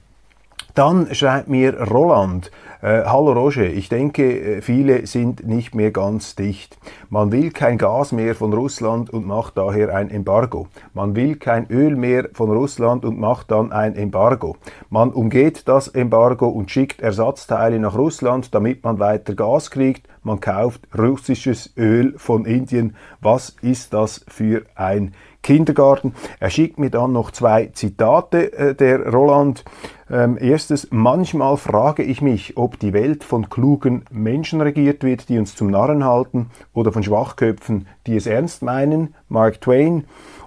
Dann 0.75 1.15
schreibt 1.15 1.49
mir 1.49 1.79
Roland, 1.83 2.51
äh, 2.81 3.03
Hallo 3.05 3.33
Roger, 3.33 3.67
ich 3.67 3.91
denke, 3.91 4.57
äh, 4.57 4.63
viele 4.63 5.07
sind 5.07 5.47
nicht 5.47 5.75
mehr 5.75 5.91
ganz 5.91 6.35
dicht. 6.35 6.79
Man 7.11 7.31
will 7.31 7.51
kein 7.51 7.77
Gas 7.77 8.11
mehr 8.11 8.35
von 8.35 8.55
Russland 8.55 9.11
und 9.11 9.27
macht 9.27 9.59
daher 9.59 9.95
ein 9.95 10.09
Embargo. 10.09 10.69
Man 10.95 11.15
will 11.15 11.37
kein 11.37 11.67
Öl 11.69 11.95
mehr 11.95 12.31
von 12.33 12.51
Russland 12.51 13.05
und 13.05 13.21
macht 13.21 13.51
dann 13.51 13.71
ein 13.71 13.97
Embargo. 13.97 14.57
Man 14.89 15.11
umgeht 15.11 15.69
das 15.69 15.89
Embargo 15.89 16.49
und 16.49 16.71
schickt 16.71 17.03
Ersatzteile 17.03 17.79
nach 17.79 17.97
Russland, 17.97 18.55
damit 18.55 18.83
man 18.83 18.99
weiter 18.99 19.35
Gas 19.35 19.71
kriegt. 19.71 20.09
Man 20.23 20.41
kauft 20.41 20.89
russisches 20.97 21.75
Öl 21.77 22.15
von 22.17 22.47
Indien. 22.47 22.97
Was 23.21 23.57
ist 23.61 23.93
das 23.93 24.25
für 24.27 24.63
ein 24.75 25.13
Kindergarten. 25.43 26.15
Er 26.41 26.51
schickt 26.51 26.79
mir 26.79 26.91
dann 26.91 27.13
noch 27.13 27.31
zwei 27.31 27.67
Zitate 27.67 28.53
äh, 28.53 28.75
der 28.75 29.13
Roland. 29.13 29.65
Ähm, 30.11 30.39
erstes, 30.41 30.89
manchmal 30.91 31.57
frage 31.57 32.03
ich 32.03 32.23
mich, 32.23 32.57
ob 32.57 32.79
die 32.79 32.93
Welt 32.93 33.25
von 33.25 33.49
klugen 33.49 34.05
Menschen 34.11 34.61
regiert 34.61 35.05
wird, 35.05 35.29
die 35.29 35.39
uns 35.39 35.57
zum 35.57 35.71
Narren 35.71 36.05
halten, 36.05 36.51
oder 36.73 36.93
von 36.93 37.03
Schwachköpfen, 37.03 37.87
die 38.07 38.17
es 38.17 38.27
ernst 38.27 38.63
meinen. 38.63 39.15
Mark 39.29 39.61
Twain. 39.61 40.05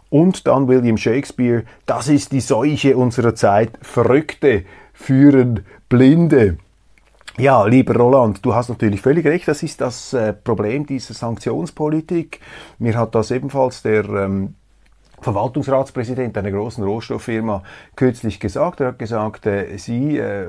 Und 0.09 0.47
dann 0.47 0.67
William 0.67 0.97
Shakespeare, 0.97 1.63
das 1.85 2.07
ist 2.07 2.31
die 2.31 2.39
Seuche 2.39 2.95
unserer 2.95 3.35
Zeit. 3.35 3.71
Verrückte 3.81 4.63
führen 4.93 5.65
Blinde. 5.89 6.57
Ja, 7.37 7.65
lieber 7.65 7.97
Roland, 7.97 8.45
du 8.45 8.55
hast 8.55 8.69
natürlich 8.69 9.01
völlig 9.01 9.25
recht. 9.25 9.47
Das 9.47 9.61
ist 9.61 9.81
das 9.81 10.13
äh, 10.13 10.31
Problem 10.31 10.85
dieser 10.85 11.13
Sanktionspolitik. 11.13 12.39
Mir 12.79 12.97
hat 12.97 13.13
das 13.13 13.29
ebenfalls 13.31 13.81
der 13.81 14.05
ähm, 14.05 14.55
Verwaltungsratspräsident 15.21 16.37
einer 16.37 16.51
großen 16.51 16.83
Rohstofffirma 16.83 17.63
kürzlich 17.95 18.39
gesagt. 18.39 18.79
Er 18.79 18.87
hat 18.87 18.99
gesagt, 18.99 19.45
äh, 19.45 19.77
sie, 19.77 20.17
äh, 20.17 20.45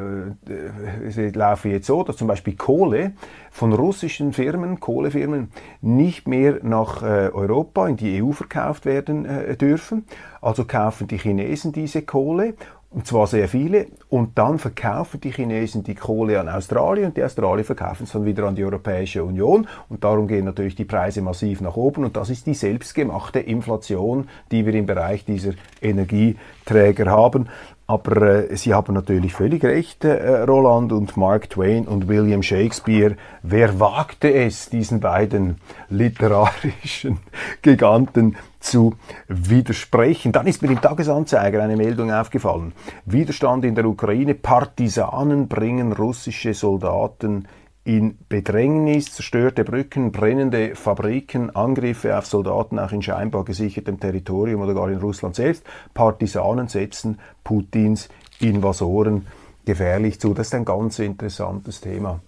sie 1.09 1.31
laufen 1.31 1.71
jetzt 1.71 1.87
so, 1.87 2.03
dass 2.03 2.17
zum 2.17 2.29
Beispiel 2.29 2.57
Kohle 2.57 3.13
von 3.51 3.73
russischen 3.73 4.33
Firmen, 4.33 4.81
Kohlefirmen, 4.81 5.51
nicht 5.81 6.29
mehr 6.29 6.59
nach 6.63 7.03
äh, 7.03 7.31
Europa, 7.33 7.89
in 7.89 7.97
die 7.97 8.23
EU 8.23 8.33
verkauft 8.33 8.85
werden 8.85 9.25
äh, 9.25 9.57
dürfen. 9.57 10.05
Also 10.41 10.65
kaufen 10.65 11.09
die 11.09 11.19
Chinesen 11.19 11.73
diese 11.73 12.03
Kohle 12.03 12.55
und 12.97 13.07
zwar 13.07 13.27
sehr 13.27 13.47
viele. 13.47 13.89
Und 14.09 14.39
dann 14.39 14.59
verkaufen 14.59 15.21
die 15.21 15.31
Chinesen 15.31 15.85
die 15.85 15.95
Kohle 15.95 16.41
an 16.41 16.49
Australien 16.49 17.09
und 17.09 17.17
die 17.19 17.23
Australier 17.23 17.63
verkaufen 17.63 18.05
es 18.05 18.13
dann 18.13 18.25
wieder 18.25 18.45
an 18.45 18.57
die 18.57 18.65
Europäische 18.65 19.23
Union. 19.23 19.69
Und 19.91 20.03
darum 20.03 20.27
gehen 20.27 20.47
natürlich 20.47 20.77
die 20.77 20.87
Preise 20.87 21.21
massiv 21.21 21.61
nach 21.61 21.77
oben. 21.77 22.05
Und 22.07 22.17
das 22.17 22.31
ist 22.31 22.47
die 22.47 22.55
selbstgemachte 22.55 23.39
Inflation, 23.39 24.31
die 24.51 24.65
wir 24.65 24.73
im 24.73 24.87
Bereich 24.87 25.27
dieser 25.27 25.53
Energieträger 25.83 27.11
haben. 27.11 27.51
Aber 27.89 28.51
äh, 28.51 28.57
Sie 28.57 28.75
haben 28.75 28.95
natürlich 28.95 29.33
völlig 29.33 29.65
recht, 29.65 30.05
äh, 30.05 30.43
Roland 30.43 30.93
und 30.93 31.17
Mark 31.17 31.51
Twain 31.51 31.87
und 31.87 32.09
William 32.09 32.43
Shakespeare. 32.43 33.17
Wer 33.43 33.79
wagte 33.79 34.33
es, 34.33 34.69
diesen 34.69 34.99
beiden 34.99 35.61
literarischen 35.89 37.19
Giganten 37.63 38.37
zu 38.59 38.95
widersprechen. 39.29 40.33
Dann 40.33 40.49
ist 40.49 40.63
mir 40.63 40.69
im 40.69 40.81
Tagesanzeiger 40.81 41.63
eine 41.63 41.77
Meldung 41.77 42.13
aufgefallen. 42.13 42.73
Widerstand 43.05 43.65
in 43.65 43.77
der 43.77 43.85
Ukraine. 43.87 44.35
Partisanen 44.35 45.47
bringen 45.47 45.93
russische 45.93 46.55
Soldaten 46.55 47.47
in 47.87 48.19
Bedrängnis, 48.29 49.15
zerstörte 49.15 49.63
Brücken, 49.63 50.11
brennende 50.11 50.75
Fabriken, 50.75 51.55
Angriffe 51.55 52.19
auf 52.19 52.27
Soldaten 52.27 52.81
auch 52.81 52.91
in 52.91 53.01
scheinbar 53.01 53.45
gesichertem 53.45 54.01
Territorium 54.01 54.61
oder 54.61 54.75
gar 54.75 54.91
in 54.91 54.99
Russland 54.99 55.37
selbst. 55.37 55.63
Partisanen 55.95 56.67
setzen 56.67 57.21
Putins 57.45 58.09
Invasoren 58.41 59.29
gefährlich 59.65 60.19
zu. 60.19 60.35
Das 60.35 60.49
ist 60.49 60.55
ein 60.55 60.65
ganz 60.65 60.99
interessantes 60.99 61.81
Thema. 61.81 62.19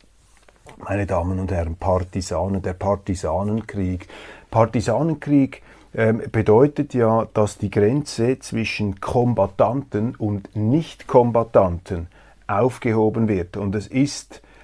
Meine 0.76 1.06
Damen 1.06 1.40
und 1.40 1.50
Herren, 1.50 1.74
Partisanen, 1.74 2.62
der 2.62 2.74
Partisanenkrieg. 2.74 4.06
Partisanenkrieg 4.52 5.62
ähm, 5.92 6.22
bedeutet 6.30 6.94
ja, 6.94 7.26
dass 7.34 7.58
die 7.58 7.70
Grenze 7.70 8.38
zwischen 8.38 9.00
Kombattanten 9.00 10.14
und 10.14 10.54
Nicht-Kombattanten 10.54 12.06
aufgehoben 12.46 13.26
wird. 13.26 13.56
Und 13.56 13.74
es 13.74 13.88
ist 13.88 14.40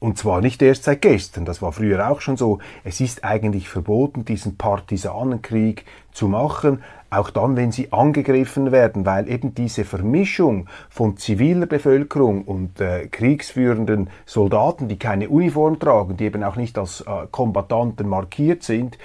Und 0.00 0.16
zwar 0.16 0.40
nicht 0.40 0.62
erst 0.62 0.84
seit 0.84 1.02
gestern, 1.02 1.44
das 1.44 1.60
war 1.60 1.72
früher 1.72 2.10
auch 2.10 2.22
schon 2.22 2.38
so. 2.38 2.58
Es 2.84 3.02
ist 3.02 3.22
eigentlich 3.22 3.68
verboten, 3.68 4.24
diesen 4.24 4.56
Partisanenkrieg 4.56 5.84
zu 6.10 6.26
machen, 6.26 6.82
auch 7.10 7.28
dann, 7.28 7.56
wenn 7.56 7.70
sie 7.70 7.92
angegriffen 7.92 8.72
werden, 8.72 9.04
weil 9.04 9.28
eben 9.28 9.54
diese 9.54 9.84
Vermischung 9.84 10.68
von 10.88 11.18
ziviler 11.18 11.66
Bevölkerung 11.66 12.44
und 12.44 12.80
äh, 12.80 13.08
kriegsführenden 13.08 14.08
Soldaten, 14.24 14.88
die 14.88 14.98
keine 14.98 15.28
Uniform 15.28 15.78
tragen, 15.78 16.16
die 16.16 16.24
eben 16.24 16.44
auch 16.44 16.56
nicht 16.56 16.78
als 16.78 17.02
äh, 17.02 17.26
Kombattanten 17.30 18.08
markiert 18.08 18.62
sind, 18.62 18.96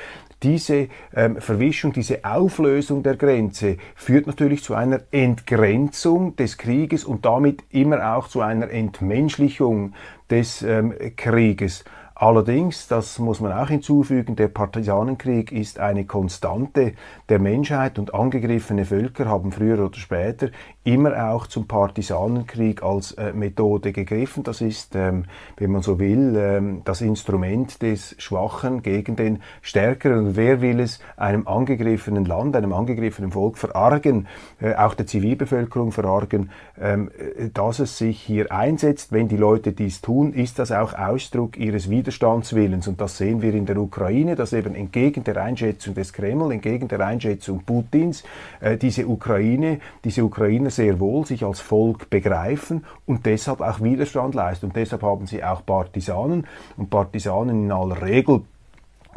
diese 0.44 0.90
ähm, 1.16 1.38
Verwischung, 1.38 1.92
diese 1.92 2.24
Auflösung 2.24 3.02
der 3.02 3.16
Grenze 3.16 3.78
führt 3.96 4.28
natürlich 4.28 4.64
zu 4.64 4.76
einer 4.76 5.00
Entgrenzung 5.12 6.36
des 6.36 6.58
Krieges 6.58 7.04
und 7.04 7.26
damit 7.26 7.64
immer 7.72 8.16
auch 8.16 8.28
zu 8.28 8.42
einer 8.42 8.70
Entmenschlichung 8.70 9.94
des 10.30 10.62
ähm, 10.62 10.94
Krieges. 11.16 11.84
Allerdings, 12.18 12.88
das 12.88 13.20
muss 13.20 13.42
man 13.42 13.52
auch 13.52 13.68
hinzufügen, 13.68 14.38
der 14.38 14.48
Partisanenkrieg 14.48 15.52
ist 15.52 15.80
eine 15.80 16.06
Konstante 16.06 16.94
der 17.28 17.40
Menschheit 17.40 18.00
und 18.00 18.14
angegriffene 18.14 18.86
Völker 18.86 19.26
haben 19.26 19.52
früher 19.52 19.84
oder 19.84 19.98
später 19.98 20.48
immer 20.86 21.32
auch 21.32 21.48
zum 21.48 21.68
Partisanenkrieg 21.68 22.82
als 22.82 23.12
äh, 23.12 23.34
Methode 23.34 23.92
gegriffen. 23.92 24.44
Das 24.44 24.62
ist, 24.62 24.96
ähm, 24.96 25.26
wenn 25.58 25.72
man 25.72 25.82
so 25.82 26.00
will, 26.00 26.36
ähm, 26.38 26.82
das 26.86 27.02
Instrument 27.02 27.82
des 27.82 28.16
Schwachen 28.18 28.82
gegen 28.82 29.18
den 29.18 29.42
Stärkeren. 29.62 30.28
Und 30.28 30.36
wer 30.38 30.62
will 30.62 30.80
es 30.80 31.02
einem 31.18 31.48
angegriffenen 31.48 32.24
Land, 32.24 32.56
einem 32.56 32.72
angegriffenen 32.72 33.32
Volk 33.32 33.58
verargen, 33.58 34.28
äh, 34.62 34.76
auch 34.76 34.94
der 34.94 35.08
Zivilbevölkerung 35.08 35.92
verargen, 35.92 36.52
ähm, 36.80 37.12
äh, 37.18 37.50
dass 37.54 37.80
es 37.80 37.98
sich 37.98 38.22
hier 38.22 38.52
einsetzt. 38.54 39.12
Wenn 39.12 39.28
die 39.28 39.38
Leute 39.38 39.74
dies 39.74 40.00
tun, 40.00 40.32
ist 40.32 40.60
das 40.60 40.72
auch 40.72 40.94
Ausdruck 40.94 41.58
ihres 41.58 41.90
Widerstands 41.90 42.06
Widerstandswillens. 42.06 42.88
Und 42.88 43.02
das 43.02 43.18
sehen 43.18 43.42
wir 43.42 43.54
in 43.54 43.66
der 43.66 43.78
Ukraine, 43.78 44.36
dass 44.36 44.54
eben 44.54 44.76
entgegen 44.76 45.24
der 45.24 45.38
Einschätzung 45.38 45.94
des 45.94 46.14
Kreml, 46.14 46.52
entgegen 46.52 46.88
der 46.88 47.00
Einschätzung 47.02 47.64
Putins, 47.64 48.24
äh, 48.62 48.78
diese 48.78 49.08
Ukraine, 49.08 49.80
diese 50.04 50.24
Ukrainer 50.24 50.70
sehr 50.76 51.00
wohl 51.00 51.26
sich 51.26 51.44
als 51.44 51.60
Volk 51.60 52.10
begreifen 52.10 52.86
und 53.06 53.26
deshalb 53.26 53.62
auch 53.62 53.82
Widerstand 53.82 54.36
leisten. 54.36 54.68
Und 54.68 54.76
deshalb 54.76 55.04
haben 55.04 55.28
sie 55.28 55.44
auch 55.44 55.66
Partisanen 55.66 56.48
und 56.78 56.90
Partisanen 56.90 57.66
in 57.66 57.72
aller 57.72 58.02
Regel 58.02 58.42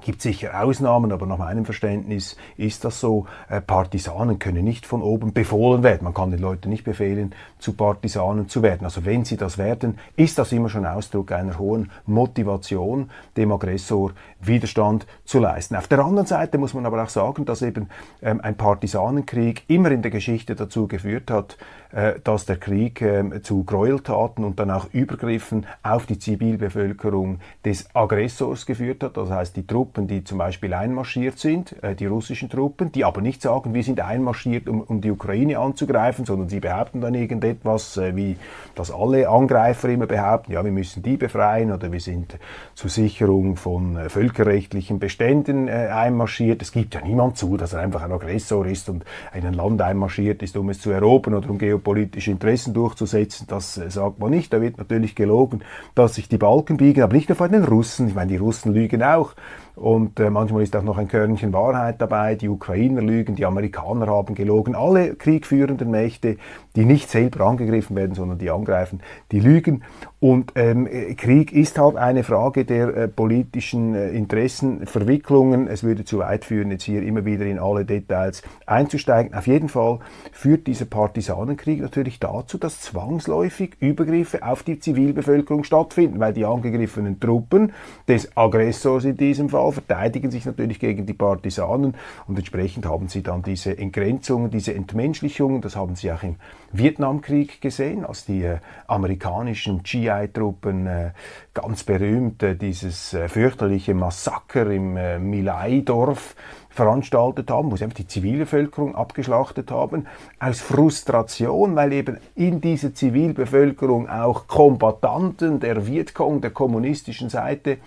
gibt 0.01 0.23
sicher 0.23 0.63
Ausnahmen, 0.63 1.13
aber 1.13 1.27
nach 1.27 1.39
meinem 1.39 1.65
Verständnis 1.65 2.37
ist 2.57 2.85
das 2.85 3.01
so. 3.01 3.27
Äh, 3.49 3.61
Partisanen 3.61 4.39
können 4.39 4.65
nicht 4.65 4.87
von 4.87 5.03
oben 5.03 5.33
befohlen 5.33 5.83
werden. 5.83 6.05
Man 6.05 6.15
kann 6.15 6.31
den 6.31 6.41
Leuten 6.41 6.69
nicht 6.71 6.85
befehlen, 6.85 7.35
zu 7.59 7.73
Partisanen 7.73 8.49
zu 8.49 8.63
werden. 8.63 8.85
Also 8.85 9.05
wenn 9.05 9.25
sie 9.25 9.37
das 9.37 9.59
werden, 9.59 9.99
ist 10.17 10.39
das 10.39 10.53
immer 10.53 10.69
schon 10.69 10.87
Ausdruck 10.87 11.33
einer 11.33 11.59
hohen 11.59 11.91
Motivation, 12.07 13.11
dem 13.37 13.53
Aggressor 13.53 14.13
Widerstand 14.41 15.07
zu 15.25 15.39
leisten. 15.39 15.77
Auf 15.77 15.89
der 15.89 16.01
anderen 16.01 16.27
Seite 16.27 16.59
muss 16.59 16.75
man 16.75 16.87
aber 16.87 17.03
auch 17.03 17.09
sagen, 17.09 17.45
dass 17.45 17.63
eben 17.63 17.89
ähm, 18.23 18.41
ein 18.41 18.57
Partisanenkrieg 18.57 19.65
immer 19.69 19.91
in 19.91 20.03
der 20.03 20.11
Geschichte 20.11 20.55
dazu 20.55 20.87
geführt 20.87 21.31
hat, 21.31 21.57
äh, 21.91 22.21
dass 22.23 22.47
der 22.47 22.57
Krieg 22.57 23.01
äh, 23.03 23.43
zu 23.43 23.65
Gräueltaten 23.65 24.45
und 24.45 24.61
dann 24.61 24.71
auch 24.71 24.93
Übergriffen 24.93 25.67
auf 25.83 26.07
die 26.07 26.19
Zivilbevölkerung 26.19 27.41
des 27.65 27.95
Aggressors 27.95 28.67
geführt 28.67 29.03
hat. 29.03 29.17
Das 29.17 29.31
heißt, 29.31 29.57
die 29.57 29.67
Truppen, 29.67 30.07
die 30.07 30.23
zum 30.25 30.39
Beispiel 30.39 30.75
einmarschiert 30.75 31.39
sind, 31.39 31.83
äh, 31.83 31.95
die 31.95 32.07
russischen 32.07 32.49
Truppen, 32.49 32.93
die 32.93 33.05
aber 33.05 33.21
nicht 33.21 33.43
sagen, 33.43 33.75
wir 33.75 33.83
sind 33.83 34.01
einmarschiert, 34.01 34.69
um, 34.69 34.83
um 34.83 35.01
die 35.01 35.11
Ukraine 35.11 35.59
anzugreifen, 35.59 36.25
sondern 36.25 36.49
sie 36.49 36.61
behaupten 36.61 37.01
dann 37.01 37.15
irgendetwas, 37.15 37.97
äh, 37.97 38.15
wie 38.15 38.37
das 38.75 38.91
alle 38.91 39.29
Angreifer 39.29 39.89
immer 39.89 40.07
behaupten, 40.07 40.53
ja, 40.53 40.65
wir 40.65 40.73
müssen 40.73 41.03
die 41.03 41.17
befreien 41.17 41.73
oder 41.73 41.91
wir 41.91 42.01
sind 42.01 42.39
zur 42.75 42.91
Sicherung 42.91 43.57
von 43.57 43.97
äh, 43.97 44.09
völkerrechtlichen 44.29 44.99
Beständen 44.99 45.69
äh, 45.69 45.89
einmarschiert. 45.93 46.61
Es 46.61 46.73
gibt 46.73 46.95
ja 46.95 47.01
niemand 47.01 47.39
zu, 47.39 47.57
dass 47.57 47.73
er 47.73 47.81
einfach 47.81 48.03
ein 48.03 48.13
Aggressor 48.13 48.67
ist 48.67 48.89
und 48.89 49.05
in 49.35 49.47
ein 49.47 49.55
Land 49.55 49.81
einmarschiert 49.81 50.43
ist, 50.43 50.57
um 50.57 50.69
es 50.69 50.81
zu 50.81 50.91
erobern 50.91 51.35
oder 51.35 51.49
um 51.49 51.59
geopolitische 51.59 52.31
Interessen 52.31 52.75
durchzusetzen. 52.75 53.47
Das 53.49 53.79
äh, 53.79 53.91
sagt 53.91 54.19
man 54.19 54.31
nicht. 54.31 54.53
Da 54.53 54.61
wird 54.61 54.79
natürlich 54.79 55.15
gelogen, 55.15 55.63
dass 55.95 56.15
sich 56.17 56.29
die 56.29 56.39
Balken 56.39 56.77
biegen, 56.77 57.03
aber 57.03 57.15
nicht 57.15 57.29
nur 57.29 57.37
von 57.37 57.51
den 57.51 57.65
Russen. 57.65 58.09
Ich 58.09 58.15
meine, 58.15 58.31
die 58.31 58.37
Russen 58.37 58.75
lügen 58.75 59.03
auch. 59.03 59.35
Und 59.79 60.19
äh, 60.19 60.29
manchmal 60.29 60.65
ist 60.65 60.75
auch 60.75 60.83
noch 60.83 60.99
ein 60.99 61.07
Körnchen 61.07 61.53
Wahrheit 61.53 62.01
dabei. 62.01 62.35
Die 62.35 62.49
Ukrainer 62.49 63.01
lügen, 63.01 63.37
die 63.37 63.47
Amerikaner 63.47 64.09
haben 64.09 64.35
gelogen. 64.35 64.75
Alle 64.75 65.15
kriegführenden 65.15 65.89
Mächte, 65.91 66.37
die 66.75 66.85
nicht 66.85 67.09
selber 67.09 67.47
angegriffen 67.47 67.95
werden, 67.95 68.15
sondern 68.15 68.39
die 68.39 68.51
angreifen, 68.51 69.01
die 69.31 69.39
lügen. 69.39 69.85
Und 70.21 70.53
ähm, 70.57 70.89
Krieg 71.17 71.53
ist 71.53 71.79
halt 71.79 71.95
eine 71.95 72.25
Frage 72.25 72.65
der 72.65 72.89
äh, 72.89 73.09
politischen 73.09 73.95
äh, 73.95 74.11
Interessenverwicklungen. 74.11 75.69
Es 75.69 75.85
würde 75.85 76.05
zu 76.05 76.19
weit 76.19 76.45
führen, 76.45 76.73
jetzt 76.73 76.83
hier 76.83 77.03
immer 77.03 77.25
wieder 77.25 77.47
in 77.47 77.61
alle 77.61 77.85
Details 77.85 78.43
einzusteigen. 78.67 79.33
Auf 79.33 79.47
jeden 79.47 79.69
Fall 79.69 80.01
führt 80.33 80.67
dieser 80.67 80.87
Partisanenkrieg 80.87 81.81
natürlich 81.81 82.19
dazu, 82.19 82.59
dass 82.59 82.81
zwangsläufig 82.81 83.77
Übergriffe 83.79 84.43
auf 84.43 84.65
die 84.65 84.81
Zivilbevölkerung 84.81 85.63
stattfinden, 85.63 86.19
weil 86.19 86.33
die 86.33 86.45
angegriffenen 86.45 87.21
Truppen 87.21 87.73
des 88.09 88.37
Aggressors 88.37 89.05
in 89.05 89.17
diesem 89.17 89.49
Fall 89.49 89.68
verteidigen 89.73 90.31
sich 90.31 90.45
natürlich 90.45 90.79
gegen 90.79 91.07
die 91.07 91.15
Partisanen 91.15 91.95
und 92.27 92.39
entsprechend 92.39 92.87
haben 92.87 93.09
sie 93.09 93.23
dann 93.23 93.43
diese 93.43 93.77
Entgrenzungen, 93.77 94.51
diese 94.51 94.75
Entmenschlichungen, 94.75 95.61
das 95.61 95.77
haben 95.77 95.97
sie 95.97 96.13
auch 96.13 96.23
im 96.23 96.37
Vietnamkrieg 96.73 97.61
gesehen, 97.61 98.05
als 98.05 98.25
die 98.25 98.43
äh, 98.43 98.59
amerikanischen 98.87 99.83
GI-Truppen 99.83 100.87
äh, 100.87 101.11
ganz 101.55 101.85
berühmt 101.85 102.43
äh, 102.43 102.57
dieses 102.57 103.15
äh, 103.15 103.29
fürchterliche 103.29 103.95
Massaker 103.95 104.71
im 104.71 104.97
äh, 104.97 105.19
Milai-Dorf 105.19 106.35
veranstaltet 106.79 107.51
haben, 107.51 107.73
wo 107.73 107.77
sie 107.77 107.85
einfach 107.85 107.97
die 107.97 108.07
Zivilbevölkerung 108.07 108.95
abgeschlachtet 108.95 109.73
haben, 109.73 110.07
aus 110.39 110.61
Frustration, 110.61 111.75
weil 111.75 111.93
eben 111.93 112.19
in 112.37 112.61
dieser 112.61 112.95
Zivilbevölkerung 112.95 114.09
auch 114.09 114.47
Kombattanten 114.47 115.59
der 115.59 115.89
Vietcong, 115.89 116.41
der 116.41 116.51
kommunistischen 116.51 117.31
Seite, 117.31 117.79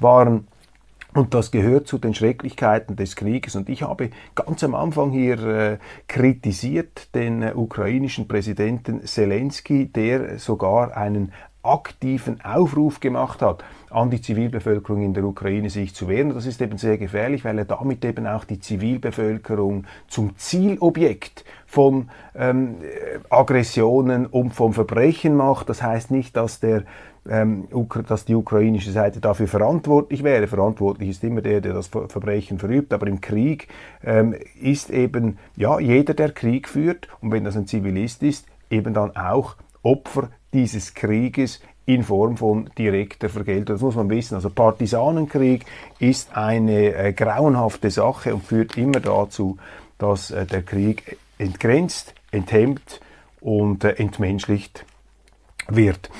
waren 0.00 0.48
und 1.18 1.34
das 1.34 1.50
gehört 1.50 1.88
zu 1.88 1.98
den 1.98 2.14
Schrecklichkeiten 2.14 2.94
des 2.94 3.16
Krieges. 3.16 3.56
Und 3.56 3.68
ich 3.68 3.82
habe 3.82 4.10
ganz 4.36 4.62
am 4.62 4.76
Anfang 4.76 5.10
hier 5.10 5.38
äh, 5.44 5.78
kritisiert 6.06 7.12
den 7.14 7.42
äh, 7.42 7.52
ukrainischen 7.54 8.28
Präsidenten 8.28 9.04
Zelensky, 9.04 9.86
der 9.86 10.38
sogar 10.38 10.96
einen 10.96 11.32
aktiven 11.62 12.40
Aufruf 12.42 13.00
gemacht 13.00 13.42
hat, 13.42 13.64
an 13.90 14.10
die 14.10 14.20
Zivilbevölkerung 14.20 15.02
in 15.02 15.14
der 15.14 15.24
Ukraine 15.24 15.70
sich 15.70 15.94
zu 15.94 16.08
wehren. 16.08 16.32
Das 16.34 16.46
ist 16.46 16.60
eben 16.62 16.78
sehr 16.78 16.98
gefährlich, 16.98 17.44
weil 17.44 17.58
er 17.58 17.64
damit 17.64 18.04
eben 18.04 18.26
auch 18.26 18.44
die 18.44 18.60
Zivilbevölkerung 18.60 19.84
zum 20.08 20.36
Zielobjekt 20.36 21.44
von 21.66 22.10
ähm, 22.34 22.76
Aggressionen 23.28 24.26
und 24.26 24.54
vom 24.54 24.72
Verbrechen 24.72 25.36
macht. 25.36 25.68
Das 25.68 25.82
heißt 25.82 26.10
nicht, 26.10 26.36
dass 26.36 26.60
der 26.60 26.84
ähm, 27.28 27.68
dass 28.06 28.24
die 28.24 28.34
ukrainische 28.34 28.90
Seite 28.90 29.20
dafür 29.20 29.48
verantwortlich 29.48 30.24
wäre. 30.24 30.46
Verantwortlich 30.46 31.10
ist 31.10 31.24
immer 31.24 31.42
der, 31.42 31.60
der 31.60 31.74
das 31.74 31.88
Verbrechen 31.88 32.58
verübt, 32.58 32.92
aber 32.94 33.06
im 33.06 33.20
Krieg 33.20 33.68
ähm, 34.02 34.34
ist 34.60 34.90
eben 34.90 35.38
ja 35.56 35.78
jeder, 35.78 36.14
der 36.14 36.32
Krieg 36.32 36.68
führt 36.68 37.08
und 37.20 37.30
wenn 37.30 37.44
das 37.44 37.56
ein 37.56 37.66
Zivilist 37.66 38.22
ist, 38.22 38.46
eben 38.70 38.94
dann 38.94 39.14
auch 39.14 39.56
Opfer 39.82 40.30
dieses 40.52 40.94
Krieges 40.94 41.60
in 41.86 42.04
Form 42.04 42.36
von 42.36 42.70
direkter 42.76 43.28
Vergeltung. 43.28 43.76
Das 43.76 43.82
muss 43.82 43.96
man 43.96 44.10
wissen. 44.10 44.34
Also 44.34 44.50
Partisanenkrieg 44.50 45.64
ist 45.98 46.36
eine 46.36 46.94
äh, 46.94 47.12
grauenhafte 47.12 47.90
Sache 47.90 48.34
und 48.34 48.44
führt 48.44 48.76
immer 48.76 49.00
dazu, 49.00 49.56
dass 49.96 50.30
äh, 50.30 50.44
der 50.44 50.62
Krieg 50.62 51.18
entgrenzt, 51.38 52.14
enthemmt 52.30 53.00
und 53.40 53.84
äh, 53.84 53.92
entmenschlicht 53.92 54.84
wird 55.68 56.10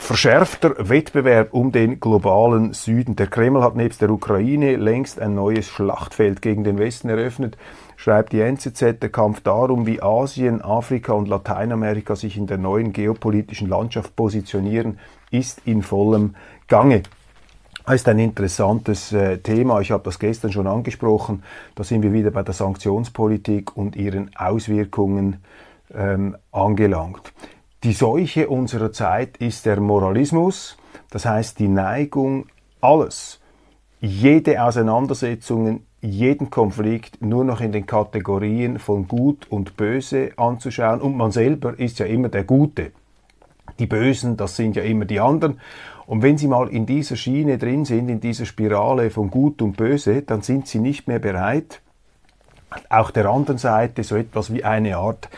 verschärfter 0.00 0.88
Wettbewerb 0.88 1.52
um 1.52 1.70
den 1.72 2.00
globalen 2.00 2.72
Süden. 2.72 3.16
Der 3.16 3.28
Kreml 3.28 3.62
hat 3.62 3.76
nebst 3.76 4.00
der 4.00 4.10
Ukraine 4.10 4.76
längst 4.76 5.20
ein 5.20 5.34
neues 5.34 5.68
Schlachtfeld 5.68 6.42
gegen 6.42 6.64
den 6.64 6.78
Westen 6.78 7.10
eröffnet, 7.10 7.56
schreibt 8.00 8.32
die 8.32 8.40
NZZ. 8.40 8.98
Der 9.02 9.10
Kampf 9.10 9.42
darum, 9.42 9.86
wie 9.86 10.00
Asien, 10.00 10.62
Afrika 10.62 11.12
und 11.12 11.28
Lateinamerika 11.28 12.16
sich 12.16 12.38
in 12.38 12.46
der 12.46 12.56
neuen 12.56 12.94
geopolitischen 12.94 13.68
Landschaft 13.68 14.16
positionieren, 14.16 14.98
ist 15.30 15.60
in 15.66 15.82
vollem 15.82 16.34
Gange. 16.66 17.02
Das 17.84 17.96
ist 17.96 18.08
ein 18.08 18.18
interessantes 18.18 19.12
äh, 19.12 19.36
Thema. 19.38 19.80
Ich 19.80 19.90
habe 19.90 20.02
das 20.04 20.18
gestern 20.18 20.50
schon 20.50 20.66
angesprochen. 20.66 21.42
Da 21.74 21.84
sind 21.84 22.02
wir 22.02 22.14
wieder 22.14 22.30
bei 22.30 22.42
der 22.42 22.54
Sanktionspolitik 22.54 23.76
und 23.76 23.96
ihren 23.96 24.30
Auswirkungen 24.34 25.44
ähm, 25.92 26.36
angelangt. 26.52 27.34
Die 27.84 27.92
Seuche 27.92 28.48
unserer 28.48 28.92
Zeit 28.92 29.36
ist 29.36 29.66
der 29.66 29.78
Moralismus, 29.78 30.78
das 31.10 31.26
heißt 31.26 31.58
die 31.58 31.68
Neigung, 31.68 32.46
alles, 32.80 33.40
jede 34.00 34.62
Auseinandersetzungen, 34.62 35.84
jeden 36.00 36.50
Konflikt 36.50 37.22
nur 37.22 37.44
noch 37.44 37.60
in 37.60 37.72
den 37.72 37.86
Kategorien 37.86 38.78
von 38.78 39.06
Gut 39.06 39.46
und 39.50 39.76
Böse 39.76 40.30
anzuschauen. 40.36 41.00
Und 41.00 41.16
man 41.16 41.30
selber 41.30 41.78
ist 41.78 41.98
ja 41.98 42.06
immer 42.06 42.28
der 42.28 42.44
Gute. 42.44 42.92
Die 43.78 43.86
Bösen, 43.86 44.36
das 44.36 44.56
sind 44.56 44.76
ja 44.76 44.82
immer 44.82 45.04
die 45.04 45.20
anderen. 45.20 45.60
Und 46.06 46.22
wenn 46.22 46.38
Sie 46.38 46.48
mal 46.48 46.68
in 46.68 46.86
dieser 46.86 47.16
Schiene 47.16 47.56
drin 47.56 47.84
sind, 47.84 48.08
in 48.08 48.20
dieser 48.20 48.44
Spirale 48.44 49.10
von 49.10 49.30
Gut 49.30 49.62
und 49.62 49.76
Böse, 49.76 50.22
dann 50.22 50.42
sind 50.42 50.66
Sie 50.66 50.80
nicht 50.80 51.06
mehr 51.06 51.18
bereit, 51.20 51.80
auch 52.88 53.10
der 53.10 53.26
anderen 53.26 53.58
Seite 53.58 54.02
so 54.02 54.16
etwas 54.16 54.52
wie 54.52 54.64
eine 54.64 54.96
Art 54.96 55.28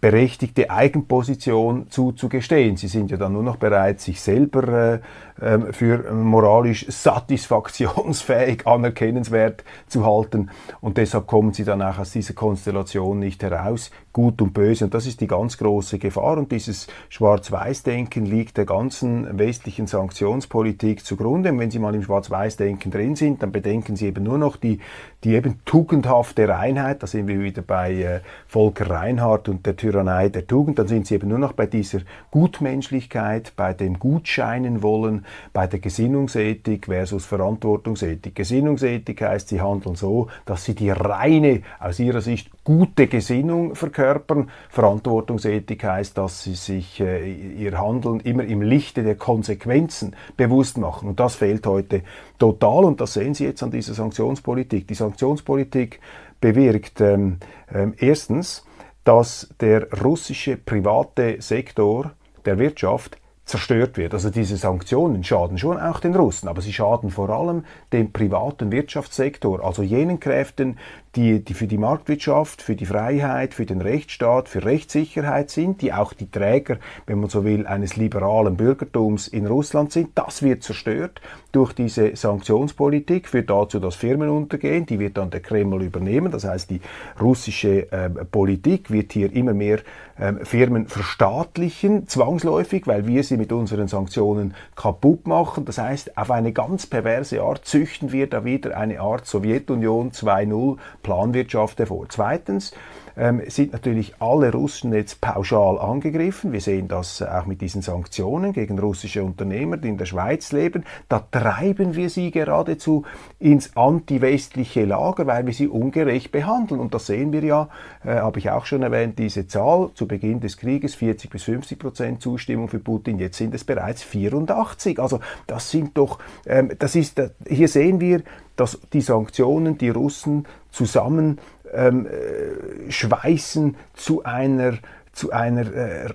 berechtigte 0.00 0.70
Eigenposition 0.70 1.90
zuzugestehen. 1.90 2.76
Sie 2.76 2.88
sind 2.88 3.10
ja 3.10 3.16
dann 3.16 3.32
nur 3.32 3.42
noch 3.42 3.56
bereit, 3.56 4.00
sich 4.00 4.20
selber 4.20 4.94
äh, 4.94 5.00
ähm, 5.40 5.72
für 5.72 6.12
moralisch 6.12 6.86
satisfaktionsfähig, 6.88 8.66
anerkennenswert 8.66 9.64
zu 9.86 10.04
halten. 10.04 10.50
Und 10.80 10.96
deshalb 10.96 11.26
kommen 11.26 11.52
sie 11.52 11.64
dann 11.64 11.82
auch 11.82 11.98
aus 11.98 12.12
dieser 12.12 12.34
Konstellation 12.34 13.18
nicht 13.18 13.42
heraus, 13.42 13.90
gut 14.12 14.40
und 14.40 14.54
böse. 14.54 14.84
Und 14.86 14.94
das 14.94 15.06
ist 15.06 15.20
die 15.20 15.26
ganz 15.26 15.58
große 15.58 15.98
Gefahr. 15.98 16.38
Und 16.38 16.52
dieses 16.52 16.86
Schwarz-Weiß-Denken 17.10 18.24
liegt 18.24 18.56
der 18.56 18.64
ganzen 18.64 19.38
westlichen 19.38 19.86
Sanktionspolitik 19.86 21.04
zugrunde. 21.04 21.50
Und 21.50 21.58
wenn 21.58 21.70
Sie 21.70 21.78
mal 21.78 21.94
im 21.94 22.02
Schwarz-Weiß-Denken 22.02 22.90
drin 22.90 23.16
sind, 23.16 23.42
dann 23.42 23.52
bedenken 23.52 23.96
Sie 23.96 24.06
eben 24.06 24.24
nur 24.24 24.38
noch 24.38 24.56
die, 24.56 24.80
die 25.22 25.34
eben 25.34 25.60
tugendhafte 25.64 26.48
Reinheit. 26.48 27.02
Da 27.02 27.06
sind 27.06 27.28
wir 27.28 27.40
wieder 27.40 27.62
bei 27.62 27.92
äh, 27.92 28.20
Volker 28.46 28.88
Reinhardt 28.88 29.48
und 29.48 29.66
der 29.66 29.76
Tyrannei 29.76 30.28
der 30.28 30.46
Tugend, 30.46 30.78
dann 30.78 30.88
sind 30.88 31.06
sie 31.06 31.14
eben 31.14 31.28
nur 31.28 31.38
noch 31.38 31.52
bei 31.52 31.66
dieser 31.66 32.00
Gutmenschlichkeit, 32.30 33.52
bei 33.56 33.74
dem 33.74 33.98
Gutscheinen 33.98 34.82
wollen, 34.82 35.25
bei 35.52 35.66
der 35.66 35.78
Gesinnungsethik 35.78 36.86
versus 36.86 37.26
Verantwortungsethik. 37.26 38.34
Gesinnungsethik 38.34 39.22
heißt, 39.22 39.48
sie 39.48 39.60
handeln 39.60 39.94
so, 39.94 40.28
dass 40.44 40.64
sie 40.64 40.74
die 40.74 40.90
reine, 40.90 41.62
aus 41.78 41.98
ihrer 41.98 42.20
Sicht 42.20 42.50
gute 42.64 43.06
Gesinnung 43.06 43.74
verkörpern. 43.74 44.50
Verantwortungsethik 44.68 45.84
heißt, 45.84 46.16
dass 46.18 46.42
sie 46.42 46.54
sich 46.54 47.00
äh, 47.00 47.32
ihr 47.32 47.78
Handeln 47.78 48.20
immer 48.20 48.44
im 48.44 48.62
Lichte 48.62 49.02
der 49.02 49.16
Konsequenzen 49.16 50.14
bewusst 50.36 50.78
machen. 50.78 51.08
Und 51.08 51.20
das 51.20 51.36
fehlt 51.36 51.66
heute 51.66 52.02
total 52.38 52.84
und 52.84 53.00
das 53.00 53.14
sehen 53.14 53.34
Sie 53.34 53.44
jetzt 53.44 53.62
an 53.62 53.70
dieser 53.70 53.94
Sanktionspolitik. 53.94 54.86
Die 54.88 54.94
Sanktionspolitik 54.94 56.00
bewirkt 56.40 57.00
ähm, 57.00 57.38
ähm, 57.72 57.94
erstens, 57.98 58.64
dass 59.04 59.48
der 59.60 59.88
russische 60.02 60.56
private 60.56 61.36
Sektor 61.40 62.12
der 62.44 62.58
Wirtschaft 62.58 63.18
zerstört 63.46 63.96
wird. 63.96 64.12
Also 64.12 64.28
diese 64.28 64.56
Sanktionen 64.56 65.24
schaden 65.24 65.56
schon 65.56 65.78
auch 65.78 66.00
den 66.00 66.14
Russen, 66.14 66.48
aber 66.48 66.60
sie 66.60 66.72
schaden 66.72 67.10
vor 67.10 67.30
allem 67.30 67.64
dem 67.92 68.12
privaten 68.12 68.72
Wirtschaftssektor, 68.72 69.64
also 69.64 69.82
jenen 69.82 70.20
Kräften, 70.20 70.78
die, 71.16 71.42
die 71.42 71.54
für 71.54 71.66
die 71.66 71.78
Marktwirtschaft, 71.78 72.62
für 72.62 72.76
die 72.76 72.86
Freiheit, 72.86 73.54
für 73.54 73.66
den 73.66 73.80
Rechtsstaat, 73.80 74.48
für 74.48 74.64
Rechtssicherheit 74.64 75.50
sind, 75.50 75.80
die 75.80 75.92
auch 75.92 76.12
die 76.12 76.30
Träger, 76.30 76.76
wenn 77.06 77.20
man 77.20 77.30
so 77.30 77.44
will, 77.44 77.66
eines 77.66 77.96
liberalen 77.96 78.56
Bürgertums 78.56 79.26
in 79.26 79.46
Russland 79.46 79.92
sind. 79.92 80.10
Das 80.14 80.42
wird 80.42 80.62
zerstört 80.62 81.20
durch 81.52 81.72
diese 81.72 82.14
Sanktionspolitik, 82.14 83.28
führt 83.28 83.48
dazu, 83.48 83.80
dass 83.80 83.94
Firmen 83.94 84.28
untergehen, 84.28 84.84
die 84.84 84.98
wird 84.98 85.16
dann 85.16 85.30
der 85.30 85.40
Kreml 85.40 85.82
übernehmen. 85.82 86.30
Das 86.30 86.44
heißt, 86.44 86.68
die 86.68 86.82
russische 87.18 87.90
äh, 87.90 88.10
Politik 88.10 88.90
wird 88.90 89.12
hier 89.12 89.32
immer 89.32 89.54
mehr 89.54 89.78
äh, 90.18 90.34
Firmen 90.44 90.86
verstaatlichen, 90.86 92.08
zwangsläufig, 92.08 92.86
weil 92.86 93.06
wir 93.06 93.24
sie 93.24 93.38
mit 93.38 93.52
unseren 93.52 93.88
Sanktionen 93.88 94.54
kaputt 94.74 95.26
machen. 95.26 95.64
Das 95.64 95.78
heißt, 95.78 96.18
auf 96.18 96.30
eine 96.30 96.52
ganz 96.52 96.86
perverse 96.86 97.40
Art 97.40 97.64
züchten 97.64 98.12
wir 98.12 98.26
da 98.26 98.44
wieder 98.44 98.76
eine 98.76 99.00
Art 99.00 99.26
Sowjetunion 99.26 100.12
2.0 100.12 100.76
Planwirtschaft 101.06 101.78
hervor. 101.78 102.06
Zweitens 102.08 102.72
ähm, 103.16 103.40
sind 103.46 103.72
natürlich 103.72 104.14
alle 104.20 104.52
Russen 104.52 104.92
jetzt 104.92 105.20
pauschal 105.20 105.78
angegriffen. 105.78 106.52
Wir 106.52 106.60
sehen 106.60 106.88
das 106.88 107.22
auch 107.22 107.46
mit 107.46 107.60
diesen 107.60 107.80
Sanktionen 107.80 108.52
gegen 108.52 108.76
russische 108.78 109.22
Unternehmer, 109.22 109.76
die 109.76 109.88
in 109.88 109.98
der 109.98 110.04
Schweiz 110.04 110.50
leben. 110.50 110.84
Da 111.08 111.20
treiben 111.30 111.94
wir 111.94 112.10
sie 112.10 112.32
geradezu 112.32 113.04
ins 113.38 113.76
anti-westliche 113.76 114.84
Lager, 114.84 115.28
weil 115.28 115.46
wir 115.46 115.54
sie 115.54 115.68
ungerecht 115.68 116.32
behandeln. 116.32 116.80
Und 116.80 116.92
das 116.92 117.06
sehen 117.06 117.32
wir 117.32 117.44
ja, 117.44 117.68
äh, 118.04 118.16
habe 118.16 118.40
ich 118.40 118.50
auch 118.50 118.66
schon 118.66 118.82
erwähnt, 118.82 119.18
diese 119.18 119.46
Zahl 119.46 119.90
zu 119.94 120.08
Beginn 120.08 120.40
des 120.40 120.56
Krieges 120.56 120.96
40 120.96 121.30
bis 121.30 121.44
50 121.44 121.78
Prozent 121.78 122.20
Zustimmung 122.20 122.66
für 122.66 122.80
Putin. 122.80 123.20
Jetzt 123.20 123.38
sind 123.38 123.54
es 123.54 123.62
bereits 123.62 124.02
84. 124.02 124.98
Also 124.98 125.20
das 125.46 125.70
sind 125.70 125.96
doch, 125.96 126.18
ähm, 126.46 126.72
das 126.78 126.96
ist, 126.96 127.22
hier 127.48 127.68
sehen 127.68 128.00
wir, 128.00 128.22
dass 128.56 128.80
die 128.92 129.00
Sanktionen 129.00 129.78
die 129.78 129.90
Russen 129.90 130.46
zusammen 130.70 131.38
ähm, 131.72 132.06
äh, 132.06 132.90
schweißen 132.90 133.76
zu 133.94 134.24
einer 134.24 134.78
zu 135.16 135.32
einer 135.32 135.62
äh, 135.62 136.12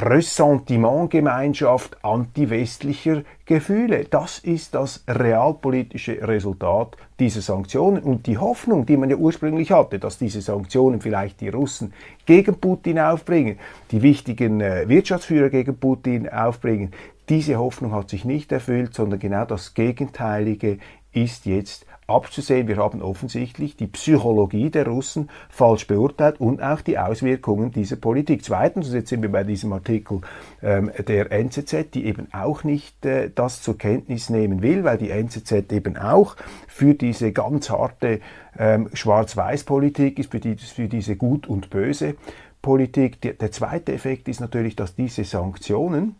Ressentimentgemeinschaft 0.00 2.02
antiwestlicher 2.02 3.22
Gefühle. 3.44 4.06
Das 4.06 4.38
ist 4.38 4.74
das 4.74 5.04
realpolitische 5.06 6.26
Resultat 6.26 6.96
dieser 7.20 7.42
Sanktionen 7.42 8.02
und 8.02 8.26
die 8.26 8.38
Hoffnung, 8.38 8.86
die 8.86 8.96
man 8.96 9.10
ja 9.10 9.16
ursprünglich 9.16 9.70
hatte, 9.70 9.98
dass 9.98 10.16
diese 10.16 10.40
Sanktionen 10.40 11.02
vielleicht 11.02 11.42
die 11.42 11.50
Russen 11.50 11.92
gegen 12.24 12.58
Putin 12.58 12.98
aufbringen, 12.98 13.58
die 13.90 14.00
wichtigen 14.00 14.62
äh, 14.62 14.88
Wirtschaftsführer 14.88 15.50
gegen 15.50 15.76
Putin 15.76 16.26
aufbringen. 16.26 16.92
Diese 17.28 17.56
Hoffnung 17.56 17.92
hat 17.92 18.08
sich 18.08 18.24
nicht 18.24 18.50
erfüllt, 18.50 18.94
sondern 18.94 19.20
genau 19.20 19.44
das 19.44 19.74
Gegenteilige 19.74 20.78
ist 21.22 21.46
jetzt 21.46 21.86
abzusehen. 22.08 22.66
Wir 22.66 22.78
haben 22.78 23.02
offensichtlich 23.02 23.76
die 23.76 23.86
Psychologie 23.86 24.70
der 24.70 24.86
Russen 24.86 25.28
falsch 25.50 25.86
beurteilt 25.86 26.40
und 26.40 26.62
auch 26.62 26.80
die 26.80 26.98
Auswirkungen 26.98 27.70
dieser 27.70 27.96
Politik. 27.96 28.42
Zweitens, 28.42 28.92
jetzt 28.92 29.10
sind 29.10 29.22
wir 29.22 29.30
bei 29.30 29.44
diesem 29.44 29.72
Artikel 29.74 30.22
ähm, 30.62 30.90
der 31.06 31.30
NZZ, 31.30 31.90
die 31.92 32.06
eben 32.06 32.28
auch 32.32 32.64
nicht 32.64 33.04
äh, 33.04 33.30
das 33.32 33.62
zur 33.62 33.76
Kenntnis 33.76 34.30
nehmen 34.30 34.62
will, 34.62 34.84
weil 34.84 34.96
die 34.96 35.10
NZZ 35.10 35.70
eben 35.70 35.98
auch 35.98 36.36
für 36.66 36.94
diese 36.94 37.32
ganz 37.32 37.68
harte 37.68 38.20
ähm, 38.58 38.88
Schwarz-Weiß-Politik 38.94 40.18
ist, 40.18 40.30
für, 40.30 40.40
die, 40.40 40.56
für 40.56 40.88
diese 40.88 41.16
Gut- 41.16 41.46
und 41.46 41.68
Böse-Politik. 41.68 43.20
Der, 43.20 43.34
der 43.34 43.52
zweite 43.52 43.92
Effekt 43.92 44.28
ist 44.28 44.40
natürlich, 44.40 44.76
dass 44.76 44.94
diese 44.94 45.24
Sanktionen, 45.24 46.16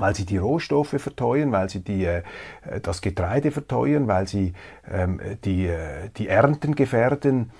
weil 0.00 0.14
sie 0.14 0.24
die 0.24 0.38
Rohstoffe 0.38 0.96
verteuern, 0.98 1.52
weil 1.52 1.68
sie 1.68 1.80
die, 1.80 2.04
äh, 2.04 2.22
das 2.82 3.00
Getreide 3.00 3.50
verteuern, 3.50 4.08
weil 4.08 4.26
sie 4.26 4.52
ähm, 4.90 5.20
die, 5.44 5.66
äh, 5.66 6.10
die 6.16 6.28
Ernten 6.28 6.74
gefährden, 6.74 7.50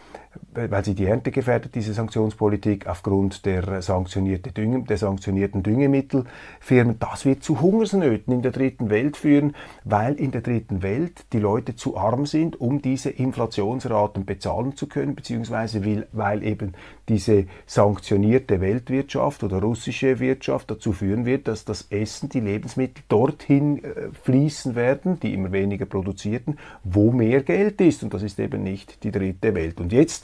weil 0.55 0.85
sie 0.85 0.95
die 0.95 1.07
Ernte 1.07 1.31
gefährdet, 1.31 1.75
diese 1.75 1.93
Sanktionspolitik, 1.93 2.87
aufgrund 2.87 3.47
der, 3.47 3.83
sanktionierte 3.83 4.53
Dünge, 4.53 4.83
der 4.83 4.97
sanktionierten 4.97 5.63
Düngemittelfirmen. 5.63 6.99
Das 6.99 7.25
wird 7.25 7.45
zu 7.45 7.61
Hungersnöten 7.61 8.33
in 8.33 8.43
der 8.43 8.51
dritten 8.51 8.91
Welt 8.91 9.17
führen, 9.17 9.55
weil 9.85 10.15
in 10.15 10.33
der 10.33 10.41
dritten 10.41 10.83
Welt 10.83 11.25
die 11.33 11.39
Leute 11.39 11.77
zu 11.77 11.97
arm 11.97 12.27
sind, 12.27 12.61
um 12.61 12.83
diese 12.83 13.11
Inflationsraten 13.11 14.25
bezahlen 14.25 14.77
zu 14.77 14.89
können, 14.89 15.15
beziehungsweise 15.15 15.85
weil, 15.85 16.07
weil 16.13 16.43
eben 16.43 16.73
diese 17.09 17.47
sanktionierte 17.67 18.61
Weltwirtschaft 18.61 19.43
oder 19.43 19.61
russische 19.61 20.21
Wirtschaft 20.21 20.71
dazu 20.71 20.93
führen 20.93 21.27
wird, 21.27 21.49
dass 21.49 21.65
das 21.65 21.87
Essen, 21.91 22.29
die 22.29 22.41
Lebensmittel 22.41 23.03
dorthin 23.09 23.85
äh, 23.85 24.11
fließen 24.23 24.75
werden, 24.75 25.19
die 25.21 25.35
immer 25.35 25.53
weniger 25.53 25.87
produzierten, 25.87 26.59
wo 26.85 27.11
mehr 27.13 27.43
Geld 27.43 27.81
ist. 27.81 28.03
Und 28.03 28.15
das 28.15 28.23
ist 28.23 28.39
eben 28.39 28.63
nicht 28.63 29.03
die 29.05 29.11
dritte 29.11 29.55
Welt. 29.55 29.81
Und 29.81 29.93
jetzt 29.93 30.20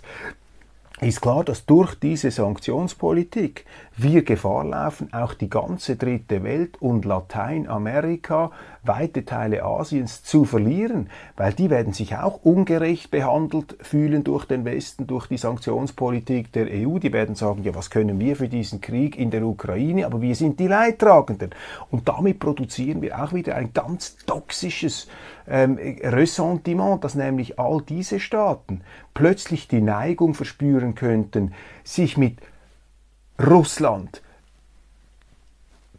ist 1.00 1.20
klar, 1.20 1.44
dass 1.44 1.66
durch 1.66 1.94
diese 1.94 2.30
Sanktionspolitik 2.30 3.66
wir 3.98 4.24
Gefahr 4.24 4.64
laufen, 4.64 5.12
auch 5.14 5.32
die 5.32 5.48
ganze 5.48 5.96
dritte 5.96 6.42
Welt 6.42 6.80
und 6.80 7.06
Lateinamerika, 7.06 8.50
weite 8.82 9.24
Teile 9.24 9.64
Asiens 9.64 10.22
zu 10.22 10.44
verlieren, 10.44 11.08
weil 11.36 11.54
die 11.54 11.70
werden 11.70 11.94
sich 11.94 12.14
auch 12.14 12.44
ungerecht 12.44 13.10
behandelt 13.10 13.76
fühlen 13.80 14.22
durch 14.22 14.44
den 14.44 14.66
Westen, 14.66 15.06
durch 15.06 15.28
die 15.28 15.38
Sanktionspolitik 15.38 16.52
der 16.52 16.66
EU. 16.70 16.98
Die 16.98 17.12
werden 17.12 17.34
sagen, 17.36 17.62
ja, 17.62 17.74
was 17.74 17.88
können 17.88 18.20
wir 18.20 18.36
für 18.36 18.48
diesen 18.48 18.82
Krieg 18.82 19.18
in 19.18 19.30
der 19.30 19.44
Ukraine, 19.44 20.04
aber 20.04 20.20
wir 20.20 20.34
sind 20.34 20.60
die 20.60 20.68
Leidtragenden. 20.68 21.50
Und 21.90 22.06
damit 22.06 22.38
produzieren 22.38 23.00
wir 23.00 23.22
auch 23.22 23.32
wieder 23.32 23.54
ein 23.56 23.72
ganz 23.72 24.18
toxisches 24.26 25.08
ähm, 25.48 25.78
Ressentiment, 26.02 27.02
dass 27.02 27.14
nämlich 27.14 27.58
all 27.58 27.80
diese 27.80 28.20
Staaten 28.20 28.82
plötzlich 29.14 29.68
die 29.68 29.80
Neigung 29.80 30.34
verspüren 30.34 30.94
könnten, 30.94 31.54
sich 31.82 32.18
mit 32.18 32.36
Russland 33.38 34.22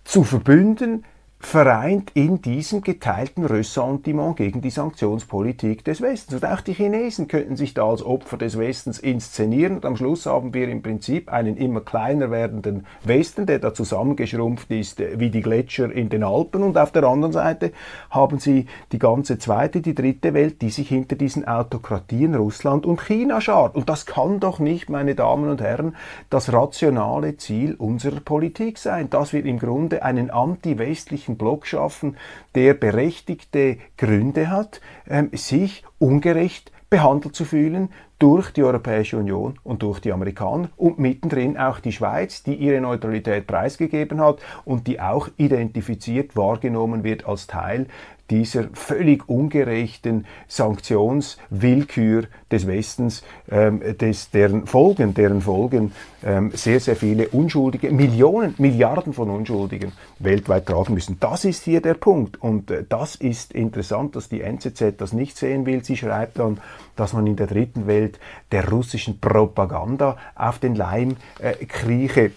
zu 0.03 0.23
verbünden, 0.23 1.05
vereint 1.39 2.11
in 2.15 2.41
diesem 2.41 2.81
geteilten 2.81 3.45
Ressentiment 3.45 4.37
gegen 4.37 4.61
die 4.61 4.71
Sanktionspolitik 4.71 5.85
des 5.85 6.01
Westens. 6.01 6.41
Und 6.41 6.49
auch 6.49 6.61
die 6.61 6.73
Chinesen 6.73 7.27
könnten 7.27 7.55
sich 7.55 7.75
da 7.75 7.87
als 7.87 8.03
Opfer 8.03 8.37
des 8.37 8.57
Westens 8.57 8.97
inszenieren. 8.97 9.75
Und 9.75 9.85
am 9.85 9.95
Schluss 9.95 10.25
haben 10.25 10.55
wir 10.55 10.67
im 10.67 10.81
Prinzip 10.81 11.31
einen 11.31 11.55
immer 11.55 11.81
kleiner 11.81 12.31
werdenden 12.31 12.87
Westen, 13.03 13.45
der 13.45 13.59
da 13.59 13.73
zusammengeschrumpft 13.73 14.71
ist 14.71 14.99
äh, 14.99 15.19
wie 15.19 15.29
die 15.29 15.41
Gletscher 15.41 15.91
in 15.91 16.09
den 16.09 16.23
Alpen. 16.23 16.63
Und 16.63 16.77
auf 16.77 16.91
der 16.91 17.03
anderen 17.03 17.33
Seite 17.33 17.71
haben 18.09 18.39
sie 18.39 18.65
die 18.91 18.99
ganze 18.99 19.37
zweite, 19.37 19.81
die 19.81 19.95
dritte 19.95 20.33
Welt, 20.33 20.61
die 20.63 20.71
sich 20.71 20.89
hinter 20.89 21.15
diesen 21.15 21.47
Autokratien 21.47 22.33
Russland 22.33 22.85
und 22.85 22.99
China 22.99 23.41
schart. 23.41 23.75
Und 23.75 23.89
das 23.89 24.07
kann 24.07 24.39
doch 24.39 24.57
nicht, 24.57 24.89
meine 24.89 25.13
Damen 25.13 25.49
und 25.49 25.61
Herren, 25.61 25.95
das 26.31 26.51
rationale 26.51 27.37
Ziel 27.37 27.75
unserer 27.75 28.21
Politik 28.21 28.79
sein, 28.79 29.11
dass 29.11 29.33
wir 29.33 29.45
im 29.45 29.59
Grunde 29.59 30.01
einen 30.01 30.31
anti-westlichen 30.31 31.36
westlichen 31.37 31.47
Block 31.47 31.65
schaffen, 31.67 32.17
der 32.55 32.73
berechtigte 32.73 33.77
Gründe 33.97 34.49
hat, 34.49 34.81
ähm, 35.07 35.29
sich 35.33 35.83
ungerecht 35.99 36.71
behandelt 36.89 37.35
zu 37.35 37.45
fühlen 37.45 37.89
durch 38.19 38.51
die 38.51 38.63
Europäische 38.63 39.17
Union 39.17 39.59
und 39.63 39.83
durch 39.83 39.99
die 39.99 40.11
Amerikaner 40.11 40.69
und 40.75 40.99
mittendrin 40.99 41.57
auch 41.57 41.79
die 41.79 41.91
Schweiz, 41.91 42.43
die 42.43 42.55
ihre 42.55 42.81
Neutralität 42.81 43.45
preisgegeben 43.45 44.19
hat 44.21 44.39
und 44.65 44.87
die 44.87 44.99
auch 44.99 45.29
identifiziert 45.37 46.35
wahrgenommen 46.35 47.03
wird 47.03 47.25
als 47.27 47.47
Teil 47.47 47.87
dieser 48.29 48.65
völlig 48.73 49.29
ungerechten 49.29 50.25
Sanktionswillkür 50.47 52.25
des 52.51 52.67
Westens, 52.67 53.23
ähm, 53.49 53.81
des, 53.97 54.31
deren 54.31 54.67
Folgen, 54.67 55.13
deren 55.13 55.41
Folgen 55.41 55.93
ähm, 56.25 56.51
sehr, 56.53 56.79
sehr 56.79 56.95
viele 56.95 57.29
Unschuldige, 57.29 57.91
Millionen, 57.91 58.55
Milliarden 58.57 59.13
von 59.13 59.29
Unschuldigen 59.29 59.93
weltweit 60.19 60.65
tragen 60.65 60.93
müssen. 60.93 61.17
Das 61.19 61.45
ist 61.45 61.63
hier 61.63 61.81
der 61.81 61.93
Punkt. 61.93 62.41
Und 62.41 62.69
äh, 62.69 62.83
das 62.87 63.15
ist 63.15 63.53
interessant, 63.53 64.15
dass 64.15 64.29
die 64.29 64.41
NZZ 64.41 64.97
das 64.97 65.13
nicht 65.13 65.37
sehen 65.37 65.65
will. 65.65 65.83
Sie 65.83 65.95
schreibt 65.95 66.39
dann, 66.39 66.59
dass 66.97 67.13
man 67.13 67.25
in 67.25 67.37
der 67.37 67.47
dritten 67.47 67.87
Welt 67.87 68.19
der 68.51 68.69
russischen 68.69 69.19
Propaganda 69.19 70.17
auf 70.35 70.59
den 70.59 70.75
Leim 70.75 71.15
äh, 71.39 71.53
krieche. 71.65 72.31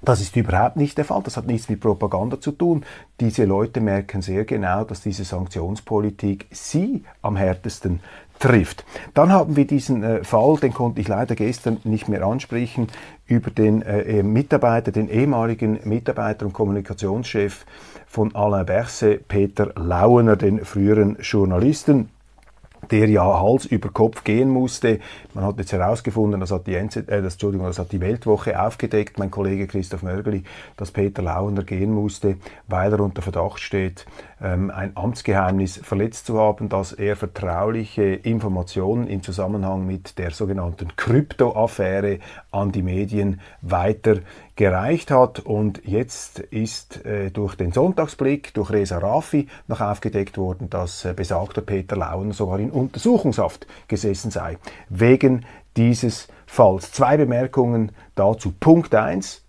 Das 0.00 0.20
ist 0.20 0.36
überhaupt 0.36 0.76
nicht 0.76 0.96
der 0.96 1.04
Fall. 1.04 1.22
Das 1.24 1.36
hat 1.36 1.46
nichts 1.46 1.68
mit 1.68 1.80
Propaganda 1.80 2.40
zu 2.40 2.52
tun. 2.52 2.84
Diese 3.20 3.44
Leute 3.44 3.80
merken 3.80 4.22
sehr 4.22 4.44
genau, 4.44 4.84
dass 4.84 5.00
diese 5.00 5.24
Sanktionspolitik 5.24 6.46
sie 6.52 7.04
am 7.20 7.36
härtesten 7.36 8.00
trifft. 8.38 8.84
Dann 9.14 9.32
haben 9.32 9.56
wir 9.56 9.66
diesen 9.66 10.04
äh, 10.04 10.22
Fall, 10.22 10.56
den 10.58 10.72
konnte 10.72 11.00
ich 11.00 11.08
leider 11.08 11.34
gestern 11.34 11.78
nicht 11.82 12.08
mehr 12.08 12.22
ansprechen, 12.22 12.86
über 13.26 13.50
den 13.50 13.82
äh, 13.82 14.22
Mitarbeiter, 14.22 14.92
den 14.92 15.08
ehemaligen 15.08 15.80
Mitarbeiter 15.84 16.46
und 16.46 16.52
Kommunikationschef 16.52 17.66
von 18.06 18.34
Alain 18.36 18.66
Berset, 18.66 19.26
Peter 19.26 19.72
Lauener, 19.74 20.36
den 20.36 20.64
früheren 20.64 21.16
Journalisten 21.20 22.08
der 22.90 23.08
ja 23.08 23.40
Hals 23.40 23.66
über 23.66 23.90
Kopf 23.90 24.24
gehen 24.24 24.48
musste. 24.48 25.00
Man 25.34 25.44
hat 25.44 25.58
jetzt 25.58 25.72
herausgefunden, 25.72 26.40
das 26.40 26.50
hat 26.50 26.66
die, 26.66 26.74
NZ, 26.74 27.08
äh, 27.08 27.22
das, 27.22 27.36
das 27.36 27.78
hat 27.78 27.92
die 27.92 28.00
Weltwoche 28.00 28.60
aufgedeckt, 28.60 29.18
mein 29.18 29.30
Kollege 29.30 29.66
Christoph 29.66 30.02
Mörgeli, 30.02 30.44
dass 30.76 30.90
Peter 30.90 31.22
Launer 31.22 31.62
gehen 31.62 31.92
musste, 31.92 32.36
weil 32.66 32.92
er 32.92 33.00
unter 33.00 33.22
Verdacht 33.22 33.60
steht, 33.60 34.06
ähm, 34.40 34.70
ein 34.70 34.96
Amtsgeheimnis 34.96 35.80
verletzt 35.82 36.26
zu 36.26 36.38
haben, 36.38 36.68
dass 36.68 36.92
er 36.92 37.16
vertrauliche 37.16 38.02
Informationen 38.02 39.08
im 39.08 39.22
Zusammenhang 39.22 39.86
mit 39.86 40.18
der 40.18 40.30
sogenannten 40.30 40.96
Krypto-Affäre 40.96 42.18
an 42.50 42.72
die 42.72 42.82
Medien 42.82 43.40
weiter 43.62 44.18
gereicht 44.58 45.10
hat. 45.10 45.40
Und 45.40 45.82
jetzt 45.84 46.40
ist 46.40 47.04
äh, 47.04 47.30
durch 47.30 47.54
den 47.54 47.72
Sonntagsblick, 47.72 48.54
durch 48.54 48.70
Reza 48.70 48.98
Rafi 48.98 49.48
noch 49.66 49.80
aufgedeckt 49.80 50.38
worden, 50.38 50.68
dass 50.70 51.04
äh, 51.04 51.14
besagter 51.14 51.62
Peter 51.62 51.96
Launer 51.96 52.34
sogar 52.34 52.58
in 52.58 52.70
Untersuchungshaft 52.78 53.66
gesessen 53.88 54.30
sei, 54.30 54.58
wegen 54.88 55.44
dieses 55.76 56.28
Falls. 56.46 56.92
Zwei 56.92 57.16
Bemerkungen 57.16 57.92
dazu. 58.14 58.52
Punkt 58.58 58.94
eins: 58.94 59.42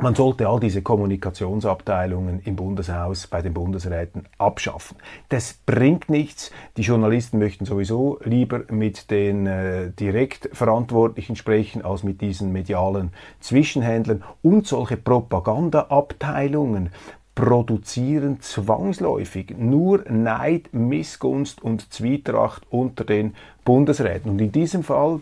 man 0.00 0.14
sollte 0.14 0.48
all 0.48 0.60
diese 0.60 0.80
Kommunikationsabteilungen 0.80 2.40
im 2.44 2.54
Bundeshaus 2.54 3.26
bei 3.26 3.42
den 3.42 3.52
Bundesräten 3.52 4.28
abschaffen. 4.38 4.96
Das 5.28 5.58
bringt 5.66 6.08
nichts. 6.08 6.52
Die 6.76 6.82
Journalisten 6.82 7.40
möchten 7.40 7.64
sowieso 7.64 8.20
lieber 8.22 8.62
mit 8.70 9.10
den 9.10 9.48
äh, 9.48 9.90
direkt 9.90 10.50
Verantwortlichen 10.52 11.34
sprechen 11.34 11.84
als 11.84 12.04
mit 12.04 12.20
diesen 12.20 12.52
medialen 12.52 13.10
Zwischenhändlern. 13.40 14.22
Und 14.40 14.68
solche 14.68 14.96
Propagandaabteilungen 14.96 16.90
produzieren 17.38 18.40
zwangsläufig 18.40 19.54
nur 19.56 20.02
Neid, 20.10 20.70
Missgunst 20.72 21.62
und 21.62 21.92
Zwietracht 21.92 22.66
unter 22.68 23.04
den 23.04 23.36
Bundesräten. 23.64 24.32
Und 24.32 24.40
in 24.40 24.50
diesem 24.50 24.82
Fall 24.82 25.20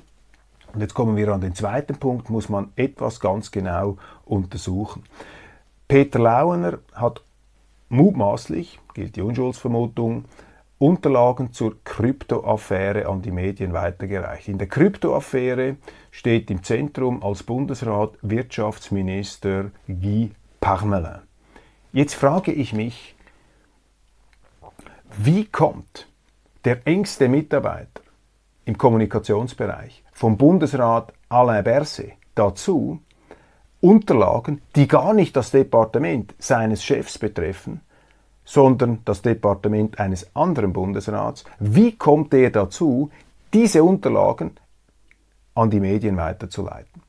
und 0.72 0.80
jetzt 0.80 0.94
kommen 0.94 1.14
wir 1.14 1.28
an 1.28 1.42
den 1.42 1.54
zweiten 1.54 1.96
Punkt, 1.96 2.30
muss 2.30 2.48
man 2.48 2.72
etwas 2.74 3.20
ganz 3.20 3.50
genau 3.50 3.98
untersuchen. 4.24 5.02
Peter 5.88 6.18
Lauener 6.18 6.78
hat 6.94 7.22
mutmaßlich, 7.90 8.80
gilt 8.94 9.16
die 9.16 9.22
Unschuldsvermutung, 9.22 10.24
Unterlagen 10.78 11.52
zur 11.52 11.76
Kryptoaffäre 11.84 13.08
an 13.08 13.20
die 13.20 13.30
Medien 13.30 13.74
weitergereicht. 13.74 14.48
In 14.48 14.56
der 14.56 14.68
Kryptoaffäre 14.68 15.76
steht 16.10 16.50
im 16.50 16.62
Zentrum 16.62 17.22
als 17.22 17.42
Bundesrat 17.42 18.12
Wirtschaftsminister 18.22 19.70
Guy 19.86 20.32
Parmelin. 20.60 21.25
Jetzt 21.96 22.14
frage 22.14 22.52
ich 22.52 22.74
mich, 22.74 23.16
wie 25.16 25.46
kommt 25.46 26.06
der 26.66 26.86
engste 26.86 27.26
Mitarbeiter 27.26 28.02
im 28.66 28.76
Kommunikationsbereich 28.76 30.04
vom 30.12 30.36
Bundesrat 30.36 31.14
Alain 31.30 31.64
Berset 31.64 32.12
dazu, 32.34 33.00
Unterlagen, 33.80 34.60
die 34.74 34.86
gar 34.86 35.14
nicht 35.14 35.34
das 35.36 35.52
Departement 35.52 36.34
seines 36.38 36.84
Chefs 36.84 37.16
betreffen, 37.18 37.80
sondern 38.44 38.98
das 39.06 39.22
Departement 39.22 39.98
eines 39.98 40.36
anderen 40.36 40.74
Bundesrats. 40.74 41.46
Wie 41.60 41.92
kommt 41.92 42.34
er 42.34 42.50
dazu, 42.50 43.10
diese 43.54 43.82
Unterlagen 43.82 44.50
an 45.54 45.70
die 45.70 45.80
Medien 45.80 46.18
weiterzuleiten? 46.18 47.00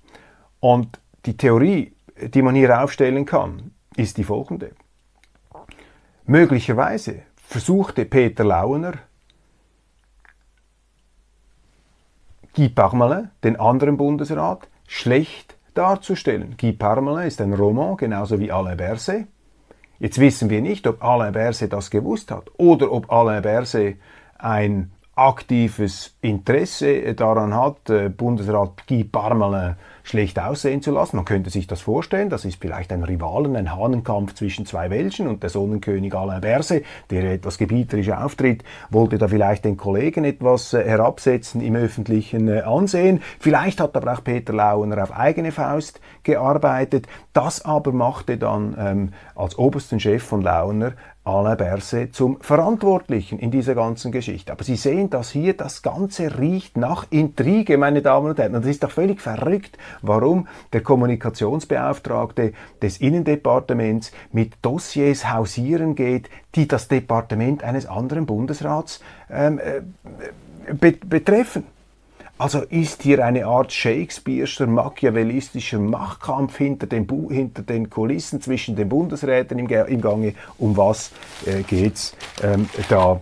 Und 0.61 0.97
die 1.25 1.35
Theorie, 1.35 1.93
die 2.21 2.41
man 2.41 2.55
hier 2.55 2.81
aufstellen 2.81 3.25
kann, 3.25 3.73
ist 3.97 4.17
die 4.17 4.23
folgende. 4.23 4.71
Möglicherweise 6.25 7.23
versuchte 7.35 8.05
Peter 8.05 8.43
Launer 8.43 8.93
Guy 12.55 12.69
Parmelin, 12.69 13.29
den 13.43 13.59
anderen 13.59 13.97
Bundesrat, 13.97 14.67
schlecht 14.87 15.57
darzustellen. 15.73 16.55
Guy 16.59 16.73
Parmelin 16.73 17.27
ist 17.27 17.39
ein 17.39 17.53
Roman, 17.53 17.97
genauso 17.97 18.39
wie 18.39 18.51
Alain 18.51 18.77
Berset. 18.77 19.27
Jetzt 19.99 20.19
wissen 20.19 20.49
wir 20.49 20.61
nicht, 20.61 20.85
ob 20.87 21.03
Alain 21.03 21.33
Berset 21.33 21.71
das 21.73 21.89
gewusst 21.89 22.31
hat 22.31 22.49
oder 22.57 22.91
ob 22.91 23.11
Alain 23.11 23.41
Berset 23.41 23.97
ein 24.37 24.91
aktives 25.15 26.15
Interesse 26.21 27.13
daran 27.15 27.55
hat, 27.55 27.89
äh, 27.89 28.09
Bundesrat 28.09 28.85
Guy 28.87 29.03
Parmelin 29.03 29.75
schlecht 30.07 30.39
aussehen 30.39 30.81
zu 30.81 30.91
lassen. 30.91 31.17
Man 31.17 31.25
könnte 31.25 31.49
sich 31.49 31.67
das 31.67 31.81
vorstellen, 31.81 32.29
das 32.29 32.45
ist 32.45 32.61
vielleicht 32.61 32.93
ein 32.93 33.03
Rivalen, 33.03 33.55
ein 33.55 33.75
Hahnenkampf 33.75 34.33
zwischen 34.35 34.65
zwei 34.65 34.89
Welschen 34.89 35.27
und 35.27 35.43
der 35.43 35.49
Sonnenkönig 35.49 36.13
Alain 36.15 36.39
Berset, 36.39 36.85
der 37.09 37.33
etwas 37.33 37.57
gebieterisch 37.57 38.09
auftritt, 38.09 38.63
wollte 38.89 39.17
da 39.17 39.27
vielleicht 39.27 39.65
den 39.65 39.75
Kollegen 39.75 40.23
etwas 40.23 40.73
äh, 40.73 40.83
herabsetzen 40.83 41.61
im 41.61 41.75
öffentlichen 41.75 42.47
äh, 42.47 42.61
Ansehen. 42.61 43.21
Vielleicht 43.39 43.81
hat 43.81 43.95
aber 43.97 44.13
auch 44.13 44.23
Peter 44.23 44.53
Launer 44.53 45.03
auf 45.03 45.11
eigene 45.11 45.51
Faust 45.51 45.99
gearbeitet. 46.23 47.07
Das 47.33 47.65
aber 47.65 47.91
machte 47.91 48.37
dann 48.37 48.75
ähm, 48.79 49.09
als 49.35 49.57
obersten 49.57 49.99
Chef 49.99 50.23
von 50.23 50.41
Launer 50.41 50.93
Alain 51.27 51.57
Berset 51.57 52.15
zum 52.15 52.39
Verantwortlichen 52.39 53.37
in 53.37 53.51
dieser 53.51 53.75
ganzen 53.75 54.13
Geschichte. 54.13 54.53
Aber 54.53 54.63
Sie 54.63 54.77
sehen, 54.77 55.09
dass 55.09 55.29
hier 55.29 55.55
das 55.55 55.81
Ganze 55.81 56.39
riecht 56.39 56.77
nach 56.77 57.05
Intrige, 57.09 57.77
meine 57.77 58.01
Damen 58.01 58.29
und 58.29 58.39
Herren. 58.39 58.55
Und 58.55 58.61
das 58.63 58.71
ist 58.71 58.83
doch 58.83 58.91
völlig 58.91 59.19
verrückt, 59.19 59.77
warum 60.01 60.47
der 60.73 60.81
Kommunikationsbeauftragte 60.81 62.53
des 62.81 62.97
Innendepartements 62.97 64.11
mit 64.31 64.53
Dossiers 64.61 65.31
hausieren 65.31 65.95
geht, 65.95 66.29
die 66.55 66.67
das 66.67 66.87
Departement 66.87 67.63
eines 67.63 67.85
anderen 67.85 68.25
Bundesrats 68.25 69.01
ähm, 69.29 69.59
äh, 69.59 69.81
be 70.73 70.93
betreffen. 70.93 71.63
Also 72.39 72.61
ist 72.61 73.01
hier 73.01 73.25
eine 73.25 73.47
Art 73.47 73.71
Shakespeare'scher 73.71 74.67
machiavellistischer 74.67 75.79
Machtkampf 75.79 76.55
hinter 76.57 76.85
den, 76.85 77.07
hinter 77.29 77.63
den 77.63 77.89
Kulissen 77.89 78.41
zwischen 78.41 78.75
den 78.75 78.89
Bundesräten 78.89 79.57
im, 79.57 79.67
im 79.67 80.01
Gange. 80.01 80.35
Um 80.59 80.77
was 80.77 81.11
äh, 81.47 81.63
geht's 81.63 82.15
ähm, 82.43 82.69
da 82.89 83.21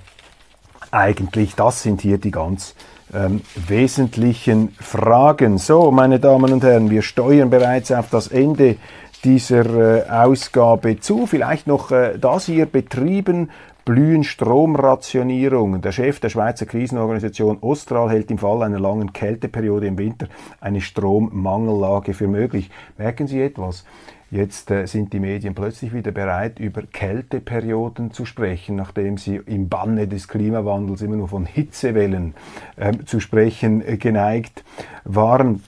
eigentlich? 0.91 1.55
Das 1.55 1.81
sind 1.81 2.01
hier 2.01 2.17
die 2.17 2.31
ganz 2.31 2.75
ähm, 3.15 3.41
wesentlichen 3.67 4.75
Fragen. 4.79 5.57
So, 5.57 5.91
meine 5.91 6.19
Damen 6.19 6.51
und 6.51 6.63
Herren, 6.63 6.89
wir 6.89 7.01
steuern 7.01 7.49
bereits 7.49 7.91
auf 7.91 8.09
das 8.09 8.27
Ende 8.27 8.75
dieser 9.23 10.05
äh, 10.05 10.09
Ausgabe 10.09 10.99
zu. 10.99 11.25
Vielleicht 11.25 11.67
noch 11.67 11.91
äh, 11.91 12.17
das 12.19 12.45
hier 12.45 12.65
betrieben 12.65 13.49
blühen 13.85 14.23
Stromrationierungen. 14.23 15.81
Der 15.81 15.91
Chef 15.91 16.19
der 16.19 16.29
Schweizer 16.29 16.65
Krisenorganisation 16.65 17.59
Ostral 17.61 18.09
hält 18.09 18.31
im 18.31 18.39
Fall 18.39 18.63
einer 18.63 18.79
langen 18.79 19.13
Kälteperiode 19.13 19.85
im 19.85 19.97
Winter 19.97 20.27
eine 20.59 20.81
Strommangellage 20.81 22.15
für 22.15 22.27
möglich. 22.27 22.71
Merken 22.97 23.27
Sie 23.27 23.41
etwas? 23.41 23.85
Jetzt 24.31 24.71
äh, 24.71 24.87
sind 24.87 25.13
die 25.13 25.19
Medien 25.19 25.53
plötzlich 25.53 25.93
wieder 25.93 26.11
bereit, 26.11 26.59
über 26.59 26.81
Kälteperioden 26.81 28.11
zu 28.11 28.25
sprechen, 28.25 28.75
nachdem 28.75 29.17
sie 29.17 29.35
im 29.35 29.69
Banne 29.69 30.07
des 30.07 30.27
Klimawandels 30.27 31.01
immer 31.01 31.15
nur 31.15 31.27
von 31.27 31.45
Hitzewellen 31.45 32.33
äh, 32.75 32.93
zu 33.05 33.19
sprechen 33.19 33.87
äh, 33.87 33.97
geneigt 33.97 34.63
waren. 35.03 35.63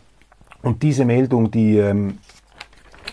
Und 0.63 0.81
diese 0.81 1.05
Meldung, 1.05 1.51
die 1.51 1.77
ähm, 1.77 2.17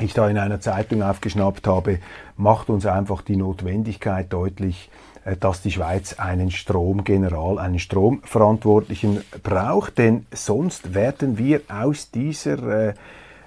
ich 0.00 0.14
da 0.14 0.28
in 0.28 0.38
einer 0.38 0.61
Zeitung 0.61 1.02
aufgeschnappt 1.02 1.66
habe, 1.66 1.98
macht 2.37 2.70
uns 2.70 2.87
einfach 2.87 3.22
die 3.22 3.37
Notwendigkeit 3.37 4.33
deutlich, 4.33 4.90
äh, 5.24 5.37
dass 5.37 5.62
die 5.62 5.70
Schweiz 5.70 6.14
einen 6.14 6.50
Stromgeneral, 6.50 7.59
einen 7.59 7.78
Stromverantwortlichen 7.78 9.22
braucht, 9.42 9.98
denn 9.98 10.26
sonst 10.33 10.94
werden 10.94 11.38
wir 11.38 11.61
aus 11.68 12.11
dieser, 12.11 12.88
äh, 12.88 12.94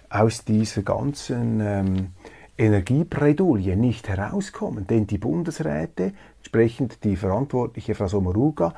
aus 0.10 0.46
dieser 0.46 0.84
ganzen 0.84 1.60
ähm, 1.62 2.08
Energiebredouille 2.58 3.76
nicht 3.76 4.08
herauskommen, 4.08 4.88
denn 4.88 5.06
die 5.06 5.18
Bundesräte, 5.18 6.14
entsprechend 6.40 7.04
die 7.04 7.16
verantwortliche 7.16 7.94
Frau 7.94 8.08
Sommaruga, 8.08 8.74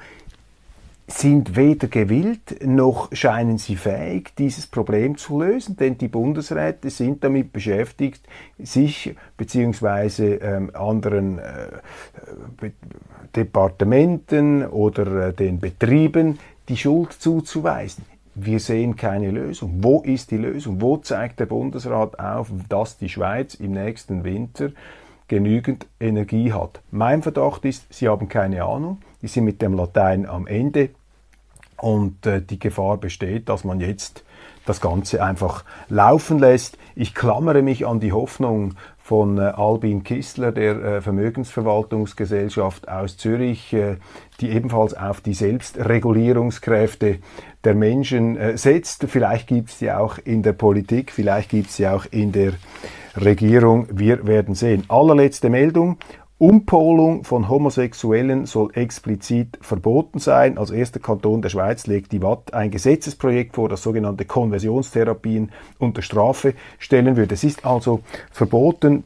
sind 1.07 1.55
weder 1.55 1.87
gewillt 1.87 2.63
noch 2.63 3.09
scheinen 3.13 3.57
sie 3.57 3.75
fähig, 3.75 4.35
dieses 4.37 4.67
Problem 4.67 5.17
zu 5.17 5.41
lösen, 5.41 5.75
denn 5.75 5.97
die 5.97 6.07
Bundesräte 6.07 6.89
sind 6.89 7.23
damit 7.23 7.51
beschäftigt, 7.51 8.21
sich 8.59 9.15
bzw. 9.35 10.35
Ähm, 10.35 10.71
anderen 10.75 11.39
äh, 11.39 12.71
Departementen 13.35 14.67
oder 14.67 15.29
äh, 15.29 15.33
den 15.33 15.59
Betrieben 15.59 16.37
die 16.67 16.77
Schuld 16.77 17.13
zuzuweisen. 17.13 18.05
Wir 18.41 18.59
sehen 18.61 18.95
keine 18.95 19.31
Lösung. 19.31 19.83
Wo 19.83 20.01
ist 20.01 20.31
die 20.31 20.37
Lösung? 20.37 20.79
Wo 20.81 20.95
zeigt 20.95 21.41
der 21.41 21.45
Bundesrat 21.45 22.19
auf, 22.19 22.49
dass 22.69 22.97
die 22.97 23.09
Schweiz 23.09 23.53
im 23.55 23.71
nächsten 23.71 24.23
Winter 24.23 24.71
genügend 25.27 25.87
Energie 25.99 26.53
hat? 26.53 26.81
Mein 26.89 27.21
Verdacht 27.21 27.65
ist, 27.65 27.93
Sie 27.93 28.07
haben 28.07 28.29
keine 28.29 28.63
Ahnung. 28.63 28.99
Die 29.21 29.27
sind 29.27 29.43
mit 29.43 29.61
dem 29.61 29.73
Latein 29.73 30.25
am 30.25 30.47
Ende 30.47 30.89
und 31.75 32.25
äh, 32.25 32.41
die 32.41 32.59
Gefahr 32.59 32.97
besteht, 32.97 33.49
dass 33.49 33.65
man 33.65 33.81
jetzt 33.81 34.23
das 34.69 34.81
Ganze 34.81 35.23
einfach 35.23 35.65
laufen 35.89 36.39
lässt. 36.39 36.77
Ich 36.95 37.15
klammere 37.15 37.61
mich 37.61 37.87
an 37.87 37.99
die 37.99 38.13
Hoffnung 38.13 38.75
von 39.09 39.39
äh, 39.39 39.41
Albin 39.41 40.03
Kistler, 40.03 40.51
der 40.51 40.75
äh, 40.75 41.01
Vermögensverwaltungsgesellschaft 41.01 42.87
aus 42.87 43.17
Zürich, 43.17 43.73
äh, 43.73 43.97
die 44.39 44.51
ebenfalls 44.51 44.93
auf 44.93 45.21
die 45.21 45.33
Selbstregulierungskräfte 45.33 47.17
der 47.63 47.73
Menschen 47.73 48.57
setzt. 48.57 49.05
Vielleicht 49.09 49.47
gibt 49.47 49.69
es 49.69 49.79
sie 49.79 49.91
auch 49.91 50.17
in 50.23 50.43
der 50.43 50.53
Politik, 50.53 51.11
vielleicht 51.11 51.49
gibt 51.49 51.69
es 51.69 51.75
sie 51.75 51.87
auch 51.87 52.05
in 52.11 52.31
der 52.31 52.53
Regierung. 53.17 53.87
Wir 53.91 54.25
werden 54.25 54.55
sehen. 54.55 54.85
Allerletzte 54.87 55.49
Meldung. 55.49 55.97
Umpolung 56.39 57.25
von 57.25 57.49
Homosexuellen 57.49 58.45
soll 58.45 58.71
explizit 58.73 59.59
verboten 59.59 60.19
sein. 60.19 60.57
Als 60.57 60.71
erster 60.71 61.01
Kanton 61.01 61.41
der 61.41 61.49
Schweiz 61.49 61.85
legt 61.85 62.13
die 62.13 62.21
Watt 62.21 62.53
ein 62.53 62.71
Gesetzesprojekt 62.71 63.55
vor, 63.55 63.67
das 63.67 63.83
sogenannte 63.83 64.23
Konversionstherapien 64.23 65.51
unter 65.79 66.01
Strafe 66.01 66.53
stellen 66.77 67.17
würde. 67.17 67.33
Es 67.33 67.43
ist 67.43 67.65
also 67.65 67.99
verboten, 68.31 69.03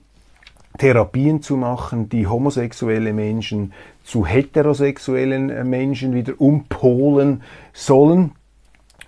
Therapien 0.78 1.42
zu 1.42 1.58
machen, 1.58 2.08
die 2.08 2.28
homosexuelle 2.28 3.14
Menschen 3.14 3.74
zu 4.04 4.28
heterosexuellen 4.28 5.68
Menschen 5.68 6.14
wieder 6.14 6.40
umpolen 6.40 7.42
sollen 7.74 8.34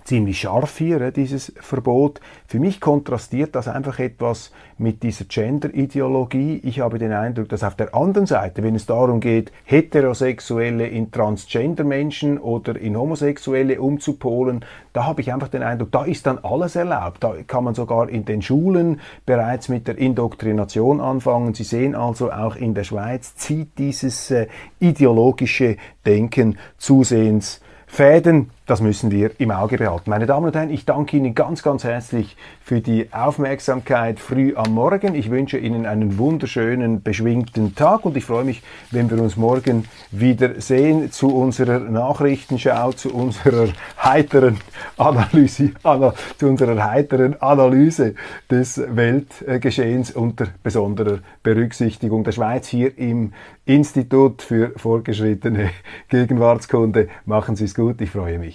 ziemlich 0.06 0.40
scharf 0.40 0.78
hier, 0.78 1.12
dieses 1.12 1.52
Verbot. 1.60 2.22
Für 2.48 2.60
mich 2.60 2.80
kontrastiert 2.80 3.56
das 3.56 3.68
einfach 3.68 4.00
etwas 4.00 4.52
mit 4.78 5.02
dieser 5.02 5.26
Gender-Ideologie. 5.26 6.62
Ich 6.64 6.80
habe 6.80 7.00
den 7.00 7.12
Eindruck, 7.12 7.50
dass 7.50 7.64
auf 7.64 7.76
der 7.76 7.94
anderen 7.96 8.28
Seite, 8.28 8.62
wenn 8.62 8.76
es 8.76 8.86
darum 8.86 9.20
geht, 9.20 9.52
Heterosexuelle 9.66 10.88
in 10.88 11.12
Transgender-Menschen 11.12 12.38
oder 12.38 12.80
in 12.80 12.96
Homosexuelle 12.96 13.82
umzupolen, 13.82 14.64
da 14.94 15.06
habe 15.06 15.22
ich 15.22 15.34
einfach 15.34 15.48
den 15.48 15.64
Eindruck, 15.64 15.92
da 15.92 16.06
ist 16.06 16.28
dann 16.28 16.38
alles 16.38 16.76
erlaubt. 16.76 17.24
Da 17.24 17.34
kann 17.48 17.64
man 17.64 17.74
sogar 17.74 18.08
in 18.08 18.26
den 18.26 18.44
Schulen 18.44 19.02
bereits 19.26 19.70
mit 19.70 19.88
der 19.88 19.98
Indoktrination 19.98 21.02
anfangen. 21.02 21.56
Sie 21.56 21.64
sehen 21.64 21.96
also, 21.96 22.32
auch 22.32 22.56
in 22.56 22.76
der 22.76 22.84
Schweiz 22.84 23.36
zieht 23.36 23.78
dieses 23.80 24.30
äh, 24.30 24.48
ideologische 24.80 25.78
Denken 26.06 26.58
zusehends 26.78 27.62
Fäden, 27.88 28.52
das 28.66 28.82
müssen 28.82 29.12
wir 29.12 29.32
im 29.40 29.52
Auge 29.52 29.78
behalten. 29.78 30.10
Meine 30.10 30.26
Damen 30.26 30.48
und 30.48 30.56
Herren, 30.56 30.72
ich 30.72 30.86
danke 30.86 31.18
Ihnen 31.18 31.36
ganz, 31.36 31.62
ganz 31.62 31.84
herzlich 31.84 32.36
für 32.62 32.82
die 32.82 33.14
Aufmerksamkeit 33.14 34.20
früh 34.20 34.56
am 34.56 34.74
Morgen. 34.74 35.14
Ich 35.14 35.30
wünsche 35.30 35.58
Ihnen 35.58 35.86
einen 35.86 36.18
wunderschönen, 36.18 37.04
beschwingten 37.04 37.76
Tag 37.76 38.06
und 38.06 38.18
ich 38.18 38.26
freue 38.26 38.44
mich, 38.44 38.64
wenn 38.90 39.10
wir 39.10 39.22
uns 39.22 39.38
morgen 39.38 39.86
wieder 40.10 40.60
sehen 40.60 41.12
zu 41.12 41.36
unserer 41.36 41.80
Nachrichtenschau, 41.80 42.92
zu 42.94 43.14
unserer 43.14 43.68
heiteren 44.02 44.58
Analyse, 44.98 45.72
zu 46.38 46.48
unserer 46.48 46.84
heiteren 46.90 47.40
Analyse 47.42 48.16
des 48.50 48.82
Weltgeschehens 48.88 50.12
unter 50.12 50.48
besonderer 50.64 51.20
Berücksichtigung 51.44 52.24
der 52.24 52.32
Schweiz 52.32 52.68
hier 52.68 52.98
im 52.98 53.34
Institut 53.66 54.42
für 54.42 54.72
fortgeschrittene 54.78 55.72
Gegenwartskunde. 56.10 57.10
Machen 57.26 57.56
Sie 57.56 57.66
es 57.66 57.76
gut, 57.76 58.00
ich 58.02 58.12
freue 58.12 58.40
mich. 58.40 58.55